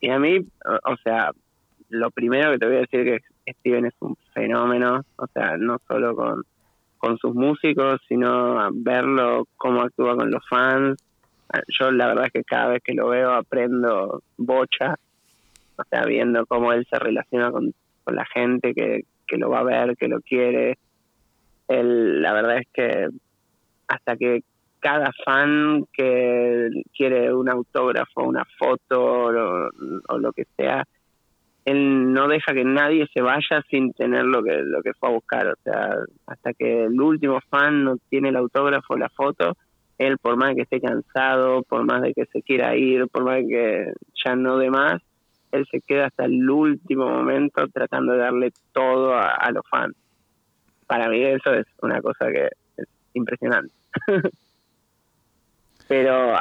Y 0.00 0.10
a 0.10 0.18
mí, 0.18 0.44
o, 0.64 0.96
sea, 1.04 1.30
lo 1.90 2.10
primero 2.10 2.50
que 2.50 2.58
te 2.58 2.66
voy 2.66 2.74
a 2.74 2.80
decir 2.80 3.08
es 3.08 3.22
que 3.44 3.52
Steven 3.52 3.86
es 3.86 3.94
un 4.00 4.16
fenómeno, 4.32 5.04
o 5.14 5.26
sea, 5.28 5.56
no 5.56 5.78
solo 5.86 6.16
con, 6.16 6.42
con 6.98 7.16
sus 7.18 7.36
músicos, 7.36 8.00
sino 8.08 8.68
verlo 8.72 9.46
cómo 9.56 9.82
actúa 9.82 10.16
con 10.16 10.32
los 10.32 10.42
fans. 10.48 10.98
Yo 11.68 11.92
la 11.92 12.08
verdad 12.08 12.26
es 12.26 12.32
que 12.32 12.42
cada 12.42 12.66
vez 12.66 12.82
que 12.82 12.94
lo 12.94 13.10
veo 13.10 13.32
aprendo 13.32 14.24
bocha, 14.36 14.96
o 15.76 15.84
sea, 15.88 16.04
viendo 16.04 16.44
cómo 16.46 16.72
él 16.72 16.84
se 16.90 16.98
relaciona 16.98 17.52
con, 17.52 17.72
con 18.04 18.14
la 18.16 18.26
gente 18.26 18.74
que, 18.74 19.04
que 19.26 19.36
lo 19.36 19.50
va 19.50 19.60
a 19.60 19.64
ver, 19.64 19.96
que 19.96 20.08
lo 20.08 20.20
quiere. 20.20 20.78
Él, 21.68 22.22
la 22.22 22.32
verdad 22.32 22.58
es 22.58 22.68
que 22.72 23.08
hasta 23.88 24.16
que 24.16 24.42
cada 24.80 25.10
fan 25.24 25.86
que 25.92 26.68
quiere 26.94 27.32
un 27.32 27.48
autógrafo, 27.48 28.22
una 28.22 28.44
foto 28.58 29.02
o, 29.02 29.70
o 30.08 30.18
lo 30.18 30.32
que 30.32 30.44
sea, 30.56 30.84
él 31.64 32.12
no 32.12 32.28
deja 32.28 32.52
que 32.52 32.64
nadie 32.64 33.06
se 33.12 33.22
vaya 33.22 33.62
sin 33.70 33.92
tener 33.94 34.24
lo 34.24 34.42
que 34.42 34.56
lo 34.62 34.82
que 34.82 34.92
fue 34.92 35.08
a 35.08 35.12
buscar, 35.12 35.46
o 35.48 35.56
sea, 35.64 35.96
hasta 36.26 36.52
que 36.52 36.84
el 36.84 37.00
último 37.00 37.40
fan 37.48 37.84
no 37.84 37.96
tiene 38.10 38.28
el 38.28 38.36
autógrafo, 38.36 38.96
la 38.96 39.08
foto, 39.08 39.56
él 39.96 40.18
por 40.18 40.36
más 40.36 40.54
que 40.54 40.62
esté 40.62 40.80
cansado, 40.80 41.62
por 41.62 41.84
más 41.84 42.02
de 42.02 42.12
que 42.12 42.26
se 42.26 42.42
quiera 42.42 42.76
ir, 42.76 43.08
por 43.08 43.24
más 43.24 43.36
de 43.36 43.46
que 43.46 43.92
ya 44.22 44.36
no 44.36 44.58
dé 44.58 44.68
más, 44.68 45.00
él 45.54 45.66
se 45.70 45.80
queda 45.80 46.06
hasta 46.06 46.24
el 46.24 46.48
último 46.50 47.08
momento 47.08 47.66
tratando 47.68 48.12
de 48.12 48.18
darle 48.18 48.52
todo 48.72 49.14
a, 49.14 49.50
los 49.52 49.62
fans. 49.70 49.94
Para 50.86 51.08
mí 51.08 51.22
eso 51.22 51.54
es 51.54 51.66
una 51.80 52.02
cosa 52.02 52.30
que 52.30 52.48
es 52.76 52.88
impresionante. 53.14 53.72
Pero 55.88 56.34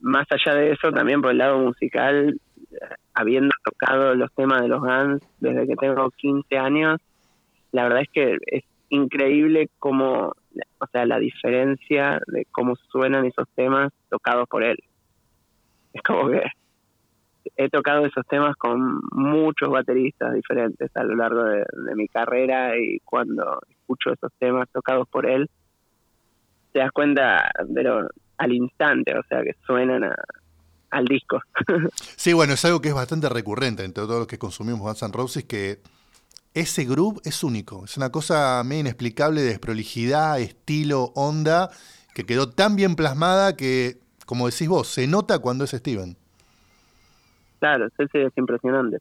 más 0.00 0.26
allá 0.30 0.56
de 0.56 0.72
eso, 0.72 0.92
también 0.92 1.22
por 1.22 1.30
el 1.30 1.38
lado 1.38 1.58
musical, 1.58 2.38
habiendo 3.14 3.54
tocado 3.64 4.14
los 4.14 4.32
temas 4.34 4.60
de 4.62 4.68
los 4.68 4.80
Guns 4.80 5.22
desde 5.40 5.66
que 5.66 5.76
tengo 5.76 6.10
15 6.10 6.58
años, 6.58 7.00
la 7.70 7.84
verdad 7.84 8.02
es 8.02 8.08
que 8.10 8.36
es 8.46 8.64
increíble 8.90 9.70
cómo, 9.78 10.32
o 10.78 10.86
sea, 10.90 11.06
la 11.06 11.18
diferencia 11.18 12.20
de 12.26 12.46
cómo 12.50 12.76
suenan 12.90 13.24
esos 13.24 13.48
temas 13.54 13.92
tocados 14.10 14.46
por 14.48 14.62
él. 14.62 14.76
Es 15.94 16.02
como 16.02 16.28
que 16.28 16.42
he 17.56 17.68
tocado 17.68 18.06
esos 18.06 18.26
temas 18.26 18.56
con 18.56 19.00
muchos 19.12 19.68
bateristas 19.68 20.34
diferentes 20.34 20.90
a 20.94 21.04
lo 21.04 21.16
largo 21.16 21.44
de, 21.44 21.64
mi 21.94 22.08
carrera 22.08 22.78
y 22.78 23.00
cuando 23.00 23.60
escucho 23.68 24.12
esos 24.12 24.32
temas 24.38 24.68
tocados 24.72 25.08
por 25.08 25.26
él, 25.26 25.48
te 26.72 26.78
das 26.78 26.92
cuenta, 26.92 27.50
pero 27.74 28.08
al 28.38 28.52
instante, 28.52 29.16
o 29.16 29.22
sea, 29.28 29.42
que 29.42 29.54
suenan 29.66 30.10
al 30.90 31.04
disco. 31.04 31.40
Sí, 32.16 32.32
bueno, 32.32 32.52
es 32.52 32.64
algo 32.64 32.80
que 32.80 32.88
es 32.88 32.94
bastante 32.94 33.28
recurrente 33.28 33.84
entre 33.84 34.04
todos 34.04 34.20
los 34.20 34.26
que 34.26 34.38
consumimos 34.38 34.80
Guns 34.80 35.02
N' 35.02 35.12
Roses, 35.12 35.44
que 35.44 35.80
ese 36.54 36.84
groove 36.84 37.20
es 37.24 37.42
único. 37.42 37.84
Es 37.84 37.96
una 37.96 38.10
cosa 38.10 38.62
medio 38.64 38.82
inexplicable 38.82 39.40
de 39.40 39.48
desprolijidad, 39.48 40.38
estilo, 40.40 41.12
onda, 41.14 41.70
que 42.14 42.24
quedó 42.24 42.50
tan 42.50 42.76
bien 42.76 42.94
plasmada 42.94 43.56
que, 43.56 43.98
como 44.26 44.48
decís 44.48 44.68
vos, 44.68 44.88
se 44.88 45.06
nota 45.06 45.38
cuando 45.40 45.64
es 45.64 45.70
Steven. 45.70 46.16
Claro, 47.62 47.88
sí, 47.96 48.04
sí, 48.10 48.18
es 48.18 48.32
impresionante. 48.36 48.98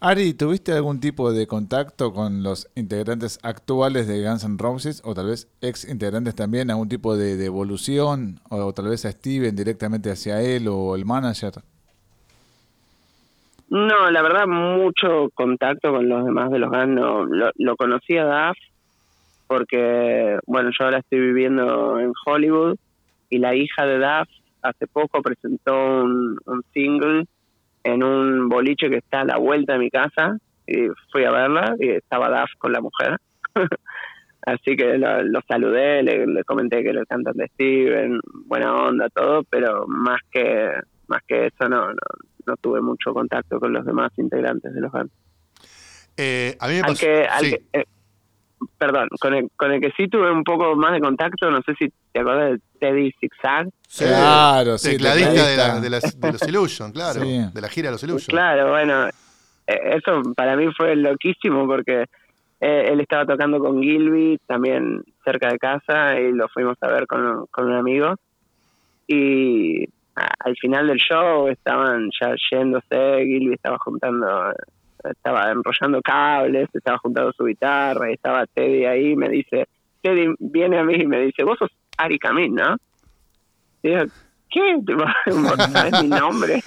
Ari, 0.00 0.32
¿tuviste 0.32 0.72
algún 0.72 0.98
tipo 0.98 1.30
de 1.30 1.46
contacto 1.46 2.10
con 2.14 2.42
los 2.42 2.70
integrantes 2.74 3.38
actuales 3.42 4.08
de 4.08 4.22
Guns 4.22 4.44
N' 4.44 4.56
Roses 4.58 5.02
o 5.04 5.12
tal 5.12 5.26
vez 5.26 5.46
ex 5.60 5.86
integrantes 5.86 6.34
también, 6.34 6.70
algún 6.70 6.88
tipo 6.88 7.18
de, 7.18 7.36
de 7.36 7.44
evolución 7.44 8.40
o, 8.48 8.72
tal 8.72 8.88
vez 8.88 9.04
a 9.04 9.12
Steven 9.12 9.54
directamente 9.54 10.10
hacia 10.10 10.40
él 10.40 10.68
o 10.68 10.96
el 10.96 11.04
manager? 11.04 11.52
No, 13.68 14.10
la 14.10 14.22
verdad, 14.22 14.46
mucho 14.46 15.28
contacto 15.34 15.92
con 15.92 16.08
los 16.08 16.24
demás 16.24 16.50
de 16.50 16.60
los 16.60 16.70
Guns. 16.70 16.88
No, 16.88 17.26
lo, 17.26 17.50
lo 17.56 17.76
conocí 17.76 18.16
a 18.16 18.24
Duff 18.24 18.58
porque, 19.46 20.38
bueno, 20.46 20.70
yo 20.70 20.86
ahora 20.86 21.00
estoy 21.00 21.20
viviendo 21.20 22.00
en 22.00 22.14
Hollywood 22.24 22.76
y 23.28 23.38
la 23.38 23.54
hija 23.54 23.84
de 23.84 23.98
Duff 23.98 24.28
hace 24.62 24.86
poco 24.86 25.20
presentó 25.20 25.74
un, 26.02 26.38
un 26.46 26.62
single 26.72 27.26
en 27.92 28.02
un 28.02 28.48
boliche 28.48 28.88
que 28.90 28.96
está 28.98 29.20
a 29.20 29.24
la 29.24 29.36
vuelta 29.38 29.74
de 29.74 29.78
mi 29.78 29.90
casa 29.90 30.36
y 30.66 30.88
fui 31.12 31.24
a 31.24 31.30
verla 31.30 31.74
y 31.78 31.90
estaba 31.90 32.28
Duff 32.28 32.50
con 32.58 32.72
la 32.72 32.80
mujer. 32.80 33.16
Así 34.46 34.76
que 34.76 34.96
lo, 34.98 35.22
lo 35.22 35.40
saludé, 35.48 36.02
le, 36.02 36.26
le 36.26 36.44
comenté 36.44 36.82
que 36.82 36.90
era 36.90 37.00
el 37.00 37.06
cantante 37.06 37.42
de 37.42 37.48
Steven, 37.48 38.20
buena 38.44 38.74
onda, 38.74 39.08
todo, 39.08 39.42
pero 39.44 39.86
más 39.88 40.20
que 40.30 40.70
más 41.08 41.20
que 41.26 41.46
eso 41.46 41.68
no, 41.68 41.88
no, 41.88 41.94
no 42.46 42.56
tuve 42.56 42.80
mucho 42.80 43.12
contacto 43.12 43.58
con 43.60 43.72
los 43.72 43.84
demás 43.84 44.12
integrantes 44.18 44.72
de 44.74 44.80
los 44.80 44.92
Guns. 44.92 45.10
Eh, 46.16 46.56
a 46.60 46.66
mí 46.68 46.74
me 46.74 46.80
Al 46.80 46.86
pasó. 46.86 47.00
que, 47.06 47.24
al 47.24 47.44
sí. 47.44 47.50
que- 47.50 47.80
eh, 47.80 47.84
perdón, 48.78 49.08
con 49.20 49.34
el, 49.34 49.48
con 49.56 49.72
el 49.72 49.80
que 49.80 49.90
sí 49.96 50.08
tuve 50.08 50.30
un 50.30 50.44
poco 50.44 50.74
más 50.76 50.92
de 50.92 51.00
contacto, 51.00 51.50
no 51.50 51.60
sé 51.62 51.74
si 51.78 51.92
te 52.12 52.20
acuerdas 52.20 52.52
de 52.52 52.60
Teddy 52.80 53.12
Zigzag. 53.20 53.68
Sí, 53.88 54.04
Claro, 54.04 54.78
sí, 54.78 54.90
Tecladista 54.92 55.46
de, 55.46 55.56
la- 55.56 55.80
de 55.80 55.90
las- 55.90 56.20
de 56.20 56.32
los 56.32 56.48
Illusion, 56.48 56.92
claro. 56.92 57.20
Sí. 57.22 57.40
De 57.52 57.60
la 57.60 57.68
gira 57.68 57.88
de 57.88 57.92
los 57.92 58.02
Illusion. 58.02 58.34
Claro, 58.36 58.70
bueno, 58.70 59.08
eh, 59.08 59.80
eso 59.96 60.22
para 60.36 60.56
mí 60.56 60.66
fue 60.76 60.94
loquísimo 60.96 61.66
porque 61.66 62.04
eh, 62.60 62.88
él 62.90 63.00
estaba 63.00 63.26
tocando 63.26 63.58
con 63.58 63.82
Gilby 63.82 64.38
también 64.46 65.02
cerca 65.24 65.48
de 65.50 65.58
casa 65.58 66.18
y 66.18 66.32
lo 66.32 66.48
fuimos 66.48 66.76
a 66.80 66.88
ver 66.88 67.06
con, 67.06 67.46
con 67.50 67.66
un 67.66 67.74
amigo 67.74 68.14
y 69.06 69.84
al 70.14 70.56
final 70.56 70.86
del 70.88 70.98
show 70.98 71.48
estaban 71.48 72.08
ya 72.20 72.34
yéndose, 72.50 73.24
Gilby 73.24 73.54
estaba 73.54 73.76
juntando, 73.78 74.26
estaba 75.10 75.50
enrollando 75.50 76.00
cables, 76.02 76.68
estaba 76.72 76.98
juntando 76.98 77.32
su 77.32 77.44
guitarra 77.44 78.10
y 78.10 78.14
estaba 78.14 78.46
Teddy 78.46 78.84
ahí 78.84 79.10
y 79.12 79.16
me 79.16 79.28
dice, 79.28 79.66
Teddy 80.02 80.34
viene 80.38 80.78
a 80.78 80.84
mí 80.84 80.94
y 80.94 81.06
me 81.06 81.20
dice, 81.20 81.44
vos 81.44 81.58
sos 81.58 81.70
Ari 81.96 82.18
Camín, 82.18 82.54
¿no? 82.54 82.76
Y 83.82 83.90
yo, 83.90 83.98
¿qué? 84.50 84.78
Tipo, 84.86 85.04
¿Vos 85.26 85.72
sabés 85.72 86.02
mi 86.02 86.08
nombre? 86.08 86.62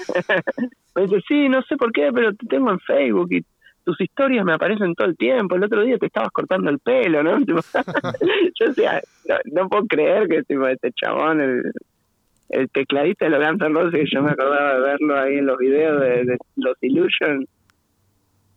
me 0.95 1.02
dice, 1.04 1.21
sí, 1.28 1.49
no 1.49 1.62
sé 1.63 1.78
por 1.78 1.91
qué, 1.91 2.12
pero 2.13 2.34
te 2.34 2.45
tengo 2.47 2.71
en 2.71 2.80
Facebook 2.80 3.28
y 3.32 3.45
tus 3.84 3.99
historias 4.02 4.45
me 4.45 4.54
aparecen 4.54 4.93
todo 4.93 5.08
el 5.08 5.17
tiempo. 5.17 5.56
El 5.56 5.63
otro 5.63 5.84
día 5.84 5.97
te 5.97 6.08
estabas 6.08 6.30
cortando 6.32 6.69
el 6.69 6.80
pelo, 6.80 7.23
¿no? 7.23 7.39
Yo 7.45 8.67
decía, 8.67 9.02
no, 9.45 9.67
puedo 9.67 9.88
creer 9.88 10.28
que 10.28 10.43
tipo, 10.43 10.67
este 10.67 10.91
chabón, 10.91 11.41
el, 11.41 12.69
tecladista 12.71 13.25
de 13.25 13.32
los 13.32 13.45
Guns 13.45 13.62
N' 13.62 13.73
Roses, 13.73 14.10
yo 14.12 14.23
me 14.23 14.32
acordaba 14.32 14.73
de 14.73 14.82
verlo 14.82 15.19
ahí 15.19 15.38
en 15.38 15.45
los 15.45 15.58
videos 15.60 16.02
de, 16.02 16.25
de 16.25 16.38
los 16.56 16.75
Illusion, 16.82 17.45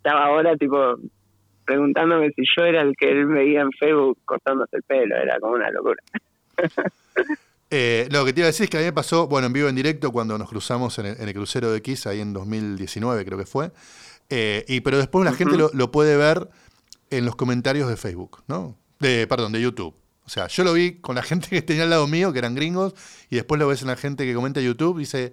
estaba 0.02 0.26
ahora 0.26 0.56
tipo 0.56 0.96
preguntándome 1.64 2.32
si 2.32 2.42
yo 2.56 2.64
era 2.64 2.82
el 2.82 2.96
que 2.96 3.08
él 3.08 3.26
veía 3.26 3.60
en 3.60 3.70
Facebook 3.70 4.18
cortándose 4.24 4.76
el 4.76 4.82
pelo, 4.82 5.16
era 5.16 5.38
como 5.40 5.54
una 5.54 5.70
locura. 5.70 6.02
Eh, 7.74 8.06
lo 8.10 8.22
que 8.26 8.34
te 8.34 8.40
iba 8.40 8.44
a 8.44 8.52
decir 8.52 8.64
es 8.64 8.70
que 8.70 8.76
a 8.76 8.80
mí 8.80 8.84
me 8.84 8.92
pasó, 8.92 9.26
bueno, 9.26 9.46
en 9.46 9.54
vivo 9.54 9.66
en 9.66 9.74
directo 9.74 10.12
cuando 10.12 10.36
nos 10.36 10.50
cruzamos 10.50 10.98
en 10.98 11.06
el, 11.06 11.16
en 11.18 11.26
el 11.26 11.32
crucero 11.32 11.72
de 11.72 11.80
Kiss, 11.80 12.06
ahí 12.06 12.20
en 12.20 12.34
2019 12.34 13.24
creo 13.24 13.38
que 13.38 13.46
fue. 13.46 13.72
Eh, 14.28 14.66
y, 14.68 14.82
pero 14.82 14.98
después 14.98 15.24
la 15.24 15.32
gente 15.32 15.56
lo, 15.56 15.70
lo 15.72 15.90
puede 15.90 16.18
ver 16.18 16.50
en 17.08 17.24
los 17.24 17.34
comentarios 17.34 17.88
de 17.88 17.96
Facebook, 17.96 18.42
¿no? 18.46 18.76
De, 19.00 19.26
perdón, 19.26 19.52
de 19.52 19.62
YouTube. 19.62 19.94
O 20.26 20.28
sea, 20.28 20.48
yo 20.48 20.64
lo 20.64 20.74
vi 20.74 21.00
con 21.00 21.16
la 21.16 21.22
gente 21.22 21.48
que 21.48 21.62
tenía 21.62 21.84
al 21.84 21.90
lado 21.90 22.06
mío, 22.06 22.30
que 22.34 22.40
eran 22.40 22.54
gringos, 22.54 22.94
y 23.30 23.36
después 23.36 23.58
lo 23.58 23.66
ves 23.66 23.80
en 23.80 23.88
la 23.88 23.96
gente 23.96 24.26
que 24.26 24.34
comenta 24.34 24.60
YouTube 24.60 24.98
dice, 24.98 25.32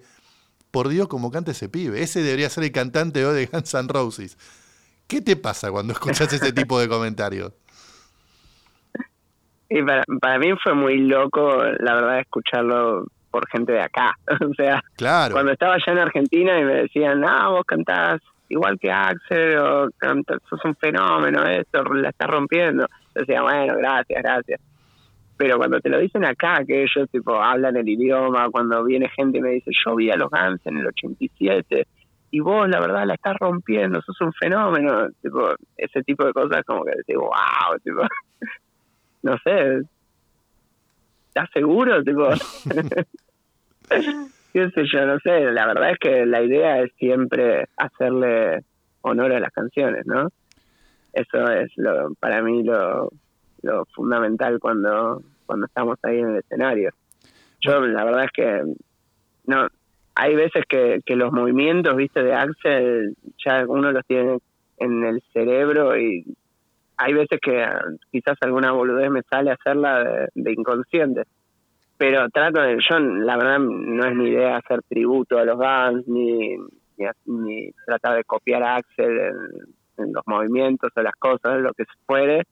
por 0.70 0.88
Dios, 0.88 1.08
cómo 1.08 1.30
canta 1.30 1.50
ese 1.50 1.68
pibe. 1.68 2.02
Ese 2.02 2.22
debería 2.22 2.48
ser 2.48 2.64
el 2.64 2.72
cantante 2.72 3.24
hoy 3.26 3.34
de 3.34 3.46
Guns 3.46 3.74
N' 3.74 3.88
Roses. 3.88 4.38
¿Qué 5.10 5.20
te 5.20 5.34
pasa 5.34 5.72
cuando 5.72 5.92
escuchas 5.92 6.32
ese 6.32 6.52
tipo 6.52 6.78
de 6.78 6.88
comentarios? 6.88 7.52
Y 9.68 9.82
para, 9.82 10.04
para 10.20 10.38
mí 10.38 10.52
fue 10.62 10.74
muy 10.74 10.98
loco, 10.98 11.62
la 11.80 11.94
verdad, 11.94 12.20
escucharlo 12.20 13.06
por 13.32 13.48
gente 13.48 13.72
de 13.72 13.80
acá. 13.82 14.16
o 14.48 14.54
sea, 14.54 14.82
Claro. 14.96 15.34
cuando 15.34 15.52
estaba 15.52 15.74
allá 15.74 15.92
en 15.92 15.98
Argentina 15.98 16.58
y 16.60 16.64
me 16.64 16.74
decían, 16.74 17.24
ah, 17.24 17.48
vos 17.48 17.64
cantás 17.66 18.20
igual 18.48 18.78
que 18.80 18.90
Axel, 18.90 19.58
o 19.58 19.88
cantás, 19.96 20.38
sos 20.48 20.64
un 20.64 20.74
fenómeno, 20.76 21.44
esto, 21.44 21.82
la 21.84 22.10
estás 22.10 22.28
rompiendo. 22.28 22.86
Yo 23.14 23.20
decía, 23.20 23.42
bueno, 23.42 23.74
gracias, 23.78 24.22
gracias. 24.22 24.60
Pero 25.36 25.56
cuando 25.56 25.80
te 25.80 25.88
lo 25.88 25.98
dicen 25.98 26.24
acá, 26.24 26.64
que 26.64 26.82
ellos 26.82 27.08
tipo 27.10 27.34
hablan 27.40 27.76
el 27.76 27.88
idioma, 27.88 28.48
cuando 28.50 28.84
viene 28.84 29.08
gente 29.08 29.38
y 29.38 29.40
me 29.40 29.50
dice, 29.50 29.70
yo 29.84 29.96
vi 29.96 30.10
a 30.10 30.16
los 30.16 30.30
Guns 30.30 30.60
en 30.66 30.78
el 30.78 30.86
87 30.86 31.86
y 32.30 32.40
vos 32.40 32.68
la 32.68 32.80
verdad 32.80 33.06
la 33.06 33.14
estás 33.14 33.36
rompiendo, 33.38 34.00
sos 34.02 34.20
un 34.20 34.32
fenómeno, 34.32 35.08
tipo, 35.22 35.54
ese 35.76 36.02
tipo 36.02 36.24
de 36.24 36.32
cosas 36.32 36.62
como 36.64 36.84
que 36.84 36.92
decís, 36.96 37.16
wow, 37.16 37.78
tipo, 37.82 38.02
no 39.22 39.36
sé, 39.44 39.82
¿estás 41.28 41.50
seguro? 41.52 42.02
Tipo, 42.04 42.28
qué 44.52 44.70
sé 44.70 44.84
yo, 44.92 45.06
no 45.06 45.18
sé, 45.18 45.50
la 45.50 45.66
verdad 45.66 45.90
es 45.90 45.98
que 45.98 46.26
la 46.26 46.42
idea 46.42 46.82
es 46.82 46.92
siempre 46.98 47.68
hacerle 47.76 48.64
honor 49.02 49.32
a 49.32 49.40
las 49.40 49.52
canciones, 49.52 50.06
¿no? 50.06 50.28
Eso 51.12 51.50
es 51.50 51.70
lo, 51.76 52.14
para 52.14 52.42
mí 52.42 52.62
lo, 52.62 53.10
lo 53.62 53.84
fundamental 53.86 54.60
cuando, 54.60 55.22
cuando 55.46 55.66
estamos 55.66 55.98
ahí 56.02 56.18
en 56.18 56.30
el 56.30 56.36
escenario. 56.36 56.90
Yo 57.60 57.80
la 57.80 58.04
verdad 58.04 58.24
es 58.24 58.30
que 58.32 58.62
no 59.46 59.68
hay 60.20 60.34
veces 60.34 60.64
que, 60.68 61.00
que 61.06 61.16
los 61.16 61.32
movimientos, 61.32 61.96
viste, 61.96 62.22
de 62.22 62.34
Axel 62.34 63.16
ya 63.42 63.64
uno 63.66 63.90
los 63.90 64.04
tiene 64.06 64.36
en 64.76 65.02
el 65.02 65.22
cerebro 65.32 65.96
y 65.96 66.26
hay 66.98 67.14
veces 67.14 67.40
que 67.40 67.62
ah, 67.62 67.80
quizás 68.12 68.36
alguna 68.42 68.72
boludez 68.72 69.10
me 69.10 69.22
sale 69.22 69.50
a 69.50 69.54
hacerla 69.54 70.28
de, 70.34 70.52
inconsciente. 70.52 71.22
Pero 71.96 72.28
trato 72.28 72.60
de, 72.60 72.76
yo 72.86 72.98
la 72.98 73.38
verdad 73.38 73.60
no 73.60 74.06
es 74.06 74.14
mi 74.14 74.28
idea 74.28 74.58
hacer 74.58 74.82
tributo 74.82 75.38
a 75.38 75.44
los 75.44 75.56
Guns 75.56 76.06
ni, 76.06 76.54
ni, 76.98 77.06
ni 77.24 77.72
tratar 77.86 78.16
de 78.16 78.24
copiar 78.24 78.62
a 78.62 78.76
Axel 78.76 79.18
en, 79.18 80.04
en 80.04 80.12
los 80.12 80.22
movimientos 80.26 80.92
o 80.94 81.00
las 81.00 81.16
cosas, 81.16 81.62
lo 81.62 81.72
que 81.72 81.84
fuere. 82.04 82.42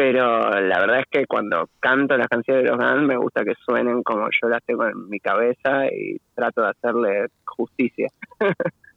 Pero 0.00 0.48
la 0.48 0.80
verdad 0.80 1.00
es 1.00 1.06
que 1.10 1.26
cuando 1.26 1.68
canto 1.78 2.16
las 2.16 2.26
canciones 2.26 2.64
de 2.64 2.70
los 2.70 2.78
Guns 2.78 3.06
me 3.06 3.18
gusta 3.18 3.44
que 3.44 3.52
suenen 3.66 4.02
como 4.02 4.28
yo 4.30 4.48
las 4.48 4.64
tengo 4.64 4.86
en 4.86 5.10
mi 5.10 5.20
cabeza 5.20 5.88
y 5.92 6.18
trato 6.34 6.62
de 6.62 6.70
hacerle 6.70 7.26
justicia. 7.44 8.08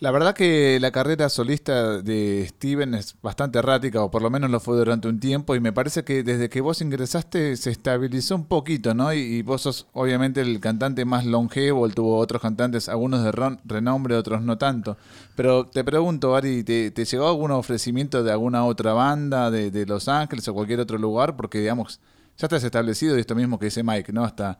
La 0.00 0.10
verdad 0.12 0.34
que 0.34 0.78
la 0.80 0.92
carrera 0.92 1.28
solista 1.28 2.00
de 2.00 2.46
Steven 2.48 2.94
es 2.94 3.16
bastante 3.20 3.58
errática, 3.58 4.02
o 4.02 4.10
por 4.10 4.22
lo 4.22 4.30
menos 4.30 4.50
lo 4.50 4.58
fue 4.58 4.78
durante 4.78 5.08
un 5.08 5.20
tiempo, 5.20 5.54
y 5.54 5.60
me 5.60 5.74
parece 5.74 6.04
que 6.04 6.22
desde 6.22 6.48
que 6.48 6.62
vos 6.62 6.80
ingresaste 6.80 7.54
se 7.58 7.70
estabilizó 7.70 8.34
un 8.34 8.46
poquito, 8.46 8.94
¿no? 8.94 9.12
Y, 9.12 9.42
vos 9.42 9.60
sos 9.60 9.88
obviamente 9.92 10.40
el 10.40 10.58
cantante 10.58 11.04
más 11.04 11.26
longevo, 11.26 11.86
tuvo 11.90 12.16
otros 12.16 12.40
cantantes, 12.40 12.88
algunos 12.88 13.22
de 13.22 13.58
renombre, 13.66 14.16
otros 14.16 14.40
no 14.40 14.56
tanto. 14.56 14.96
Pero 15.36 15.66
te 15.66 15.84
pregunto, 15.84 16.34
Ari, 16.34 16.64
¿te, 16.64 17.04
llegó 17.04 17.28
algún 17.28 17.50
ofrecimiento 17.50 18.24
de 18.24 18.32
alguna 18.32 18.64
otra 18.64 18.94
banda 18.94 19.50
de, 19.50 19.70
de 19.70 19.84
Los 19.84 20.08
Ángeles 20.08 20.48
o 20.48 20.54
cualquier 20.54 20.80
otro 20.80 20.96
lugar? 20.96 21.36
Porque, 21.36 21.58
digamos, 21.58 22.00
ya 22.38 22.46
estás 22.46 22.64
establecido 22.64 23.18
y 23.18 23.20
esto 23.20 23.34
mismo 23.34 23.58
que 23.58 23.66
dice 23.66 23.82
Mike, 23.82 24.14
¿no? 24.14 24.24
Hasta 24.24 24.58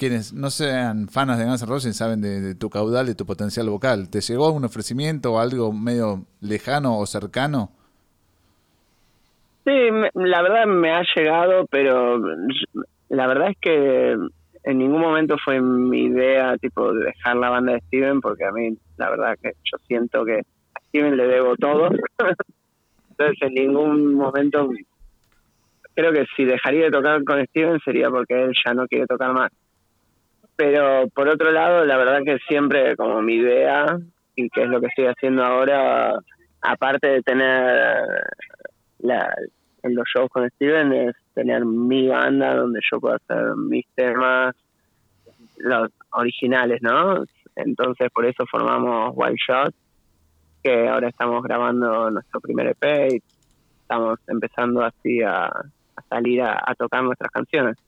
quienes 0.00 0.32
no 0.32 0.48
sean 0.48 1.08
fanas 1.08 1.38
de 1.38 1.44
Guns 1.44 1.84
N' 1.84 1.92
saben 1.92 2.22
de, 2.22 2.54
tu 2.54 2.70
caudal 2.70 3.10
y 3.10 3.14
tu 3.14 3.26
potencial 3.26 3.68
vocal. 3.68 4.08
¿Te 4.08 4.22
llegó 4.22 4.46
algún 4.46 4.64
ofrecimiento 4.64 5.34
o 5.34 5.38
algo 5.38 5.74
medio 5.74 6.24
lejano 6.40 6.96
o 6.98 7.04
cercano? 7.04 7.70
Sí, 9.66 9.90
la 10.14 10.40
verdad 10.40 10.64
me 10.64 10.90
ha 10.90 11.02
llegado, 11.14 11.66
pero 11.70 12.18
la 13.10 13.26
verdad 13.26 13.50
es 13.50 13.58
que 13.60 14.16
en 14.64 14.78
ningún 14.78 15.02
momento 15.02 15.36
fue 15.44 15.60
mi 15.60 16.04
idea 16.04 16.56
tipo 16.56 16.94
dejar 16.94 17.36
la 17.36 17.50
banda 17.50 17.72
de 17.74 17.80
Steven, 17.80 18.22
porque 18.22 18.46
a 18.46 18.52
mí 18.52 18.78
la 18.96 19.10
verdad 19.10 19.36
que 19.42 19.50
yo 19.70 19.76
siento 19.86 20.24
que 20.24 20.38
a 20.38 20.80
Steven 20.88 21.14
le 21.14 21.26
debo 21.26 21.56
todo. 21.56 21.90
Entonces 23.10 23.36
en 23.42 23.52
ningún 23.52 24.14
momento 24.14 24.70
creo 25.94 26.10
que 26.10 26.24
si 26.34 26.46
dejaría 26.46 26.84
de 26.84 26.90
tocar 26.90 27.22
con 27.22 27.44
Steven 27.48 27.78
sería 27.84 28.08
porque 28.08 28.44
él 28.44 28.54
ya 28.64 28.72
no 28.72 28.86
quiere 28.86 29.06
tocar 29.06 29.34
más 29.34 29.52
pero 30.60 31.08
por 31.14 31.26
otro 31.26 31.52
lado, 31.52 31.86
la 31.86 31.96
verdad 31.96 32.20
que 32.22 32.36
siempre 32.46 32.94
como 32.94 33.22
mi 33.22 33.36
idea, 33.36 33.98
y 34.36 34.50
que 34.50 34.64
es 34.64 34.68
lo 34.68 34.78
que 34.78 34.88
estoy 34.88 35.06
haciendo 35.06 35.42
ahora, 35.42 36.18
aparte 36.60 37.06
de 37.06 37.22
tener 37.22 38.06
en 39.02 39.94
los 39.94 40.04
shows 40.14 40.28
con 40.28 40.46
Steven, 40.50 40.92
es 40.92 41.16
tener 41.32 41.64
mi 41.64 42.08
banda 42.08 42.56
donde 42.56 42.80
yo 42.92 43.00
pueda 43.00 43.16
hacer 43.16 43.56
mis 43.56 43.86
temas, 43.94 44.54
los 45.56 45.90
originales, 46.12 46.82
¿no? 46.82 47.24
Entonces 47.56 48.10
por 48.12 48.26
eso 48.26 48.44
formamos 48.44 49.14
Wild 49.16 49.38
Shot, 49.38 49.74
que 50.62 50.88
ahora 50.88 51.08
estamos 51.08 51.42
grabando 51.42 52.10
nuestro 52.10 52.38
primer 52.38 52.66
EP 52.66 53.14
y 53.14 53.22
estamos 53.80 54.18
empezando 54.26 54.84
así 54.84 55.22
a, 55.22 55.50
salir 56.10 56.42
a, 56.42 56.62
a 56.66 56.74
tocar 56.74 57.02
nuestras 57.02 57.32
canciones. 57.32 57.78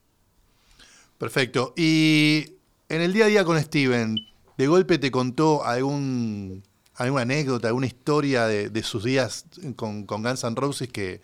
Perfecto. 1.18 1.74
Y 1.76 2.61
en 2.92 3.00
el 3.00 3.14
día 3.14 3.24
a 3.24 3.28
día 3.28 3.44
con 3.44 3.58
Steven, 3.58 4.16
¿de 4.58 4.66
golpe 4.66 4.98
te 4.98 5.10
contó 5.10 5.64
algún, 5.64 6.62
alguna 6.94 7.22
anécdota, 7.22 7.68
alguna 7.68 7.86
historia 7.86 8.46
de, 8.46 8.82
sus 8.82 9.02
días 9.02 9.46
con, 9.76 10.04
con, 10.04 10.22
Guns 10.22 10.44
N' 10.44 10.54
Roses 10.54 10.92
que, 10.92 11.20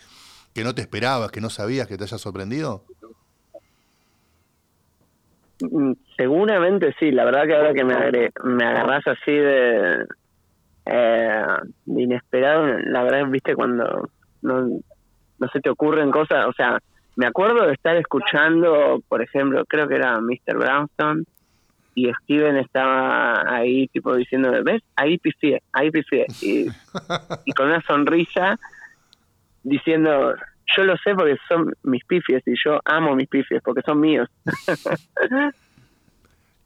no 0.64 0.74
te 0.74 0.80
esperabas, 0.80 1.30
que 1.30 1.42
no 1.42 1.50
sabías, 1.50 1.86
que 1.86 1.98
te 1.98 2.04
haya 2.04 2.16
sorprendido? 2.16 2.84
Mm, 5.60 5.92
seguramente 6.16 6.94
sí, 6.98 7.10
la 7.10 7.26
verdad 7.26 7.44
que 7.44 7.54
ahora 7.54 7.74
que 7.74 7.84
me, 7.84 7.94
me 8.44 8.64
agarras 8.64 9.06
así 9.06 9.32
de, 9.32 10.06
eh, 10.86 11.46
inesperado, 11.84 12.78
la 12.78 13.02
verdad, 13.02 13.26
viste, 13.28 13.54
cuando 13.54 14.08
no, 14.40 14.80
no 15.38 15.48
se 15.52 15.60
te 15.60 15.68
ocurren 15.68 16.10
cosas, 16.10 16.46
o 16.46 16.52
sea, 16.54 16.78
me 17.16 17.26
acuerdo 17.26 17.66
de 17.66 17.74
estar 17.74 17.94
escuchando, 17.96 19.02
por 19.06 19.20
ejemplo, 19.20 19.64
creo 19.66 19.86
que 19.86 19.96
era 19.96 20.18
Mr. 20.18 20.56
Brownstone, 20.56 21.24
y 21.98 22.12
Steven 22.22 22.56
estaba 22.56 23.42
ahí 23.52 23.88
tipo 23.88 24.14
diciendo, 24.14 24.52
¿ves? 24.62 24.82
Ahí 24.94 25.18
pifié, 25.18 25.62
ahí 25.72 25.90
pifié. 25.90 26.26
Y, 26.40 26.66
y 27.44 27.52
con 27.52 27.66
una 27.66 27.82
sonrisa 27.82 28.58
diciendo, 29.64 30.34
yo 30.76 30.84
lo 30.84 30.96
sé 30.98 31.14
porque 31.16 31.36
son 31.48 31.74
mis 31.82 32.04
pifies 32.04 32.42
y 32.46 32.54
yo 32.64 32.80
amo 32.84 33.16
mis 33.16 33.28
pifies 33.28 33.60
porque 33.64 33.82
son 33.84 34.00
míos. 34.00 34.28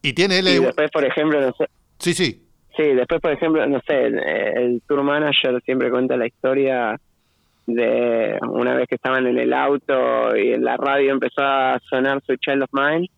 y 0.03 0.13
tiene 0.13 0.39
él... 0.39 0.47
Y 0.49 0.59
después, 0.59 0.91
por 0.91 1.03
ejemplo, 1.03 1.41
no 1.41 1.51
sé... 1.53 1.67
Sí, 1.97 2.13
sí. 2.13 2.47
Sí, 2.77 2.83
después, 2.93 3.19
por 3.19 3.31
ejemplo, 3.31 3.65
no 3.65 3.79
sé, 3.87 4.05
el, 4.05 4.81
tour 4.87 5.03
manager 5.03 5.61
siempre 5.63 5.89
cuenta 5.89 6.15
la 6.15 6.27
historia 6.27 6.99
de 7.65 8.37
una 8.49 8.75
vez 8.75 8.87
que 8.87 8.95
estaban 8.95 9.25
en 9.25 9.39
el 9.39 9.53
auto 9.53 10.35
y 10.35 10.53
en 10.53 10.63
la 10.63 10.77
radio 10.77 11.11
empezó 11.11 11.41
a 11.41 11.79
sonar 11.89 12.21
su 12.25 12.35
Child 12.35 12.63
of 12.63 12.69
Mine 12.73 13.09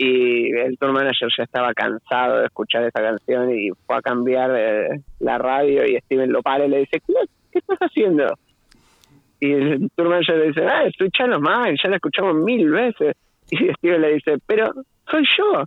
y 0.00 0.50
el 0.56 0.78
tour 0.78 0.92
manager 0.92 1.28
ya 1.36 1.42
estaba 1.42 1.74
cansado 1.74 2.38
de 2.38 2.46
escuchar 2.46 2.84
esa 2.84 3.02
canción 3.02 3.52
y 3.52 3.70
fue 3.84 3.96
a 3.96 4.00
cambiar 4.00 4.52
eh, 4.56 5.02
la 5.18 5.38
radio 5.38 5.84
y 5.84 5.98
Steven 6.02 6.30
lo 6.30 6.40
para 6.40 6.66
y 6.66 6.68
le 6.68 6.78
dice, 6.78 7.02
¿qué, 7.04 7.14
estás 7.58 7.78
haciendo? 7.80 8.32
Y 9.40 9.52
el 9.52 9.90
tour 9.96 10.08
manager 10.08 10.36
le 10.36 10.46
dice, 10.46 10.64
ah, 10.64 10.84
escuchalo 10.84 11.40
mal, 11.40 11.76
ya 11.82 11.90
la 11.90 11.96
escuchamos 11.96 12.36
mil 12.36 12.70
veces. 12.70 13.16
Y 13.50 13.56
Steven 13.74 14.00
le 14.00 14.14
dice, 14.14 14.38
pero 14.46 14.72
soy 15.10 15.24
yo, 15.36 15.64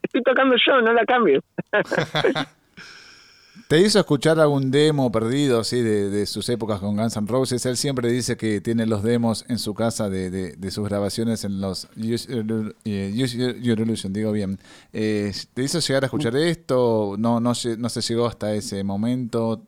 estoy 0.00 0.22
tocando 0.22 0.54
yo, 0.64 0.80
no 0.80 0.92
la 0.92 1.04
cambio. 1.04 1.40
¿Te 3.68 3.80
hizo 3.80 3.98
escuchar 3.98 4.38
algún 4.38 4.70
demo 4.70 5.10
perdido 5.10 5.60
así 5.60 5.82
de, 5.82 6.24
sus 6.26 6.48
épocas 6.48 6.78
con 6.78 6.96
Guns 6.96 7.16
N' 7.16 7.26
Roses? 7.26 7.66
Él 7.66 7.76
siempre 7.76 8.08
dice 8.08 8.36
que 8.36 8.60
tiene 8.60 8.86
los 8.86 9.02
demos 9.02 9.44
en 9.50 9.58
su 9.58 9.74
casa 9.74 10.08
de, 10.08 10.54
sus 10.70 10.88
grabaciones 10.88 11.44
en 11.44 11.60
los 11.60 11.88
Use, 11.96 12.28
Your 12.84 13.80
Illusion, 13.80 14.12
digo 14.12 14.30
bien. 14.30 14.58
Eh, 14.92 15.32
¿Te 15.52 15.62
hizo 15.62 15.80
llegar 15.80 16.04
a 16.04 16.06
escuchar 16.06 16.36
esto? 16.36 17.16
¿No, 17.18 17.40
no, 17.40 17.52
no 17.78 17.88
se 17.88 18.00
llegó 18.00 18.26
hasta 18.26 18.54
ese 18.54 18.84
momento? 18.84 19.62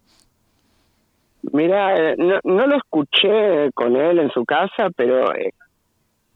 Mira, 1.52 1.94
eh, 1.96 2.16
no, 2.18 2.38
no, 2.44 2.66
lo 2.66 2.76
escuché 2.76 3.72
con 3.74 3.96
él 3.96 4.18
en 4.18 4.30
su 4.30 4.44
casa, 4.44 4.90
pero 4.96 5.34
eh, 5.34 5.54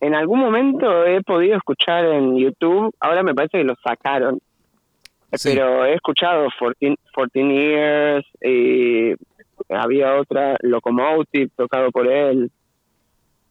en 0.01 0.15
algún 0.15 0.41
momento 0.41 1.05
he 1.05 1.23
podido 1.23 1.57
escuchar 1.57 2.05
en 2.07 2.37
YouTube. 2.37 2.93
Ahora 2.99 3.23
me 3.23 3.35
parece 3.35 3.59
que 3.59 3.65
lo 3.65 3.75
sacaron 3.85 4.41
pero 5.43 5.85
he 5.85 5.95
escuchado 5.95 6.49
14, 6.61 6.97
Years 7.35 8.27
y 8.43 9.15
había 9.69 10.17
otra, 10.17 10.57
Locomotive, 10.61 11.51
tocado 11.57 11.91
por 11.91 12.07
él, 12.07 12.51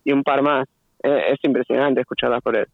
y 0.04 0.12
un 0.12 0.24
par 0.24 0.42
más. 0.42 0.68
Es, 1.00 1.40
impresionante 1.44 2.02
escucharlas 2.02 2.42
por 2.44 2.56
él. 2.56 2.68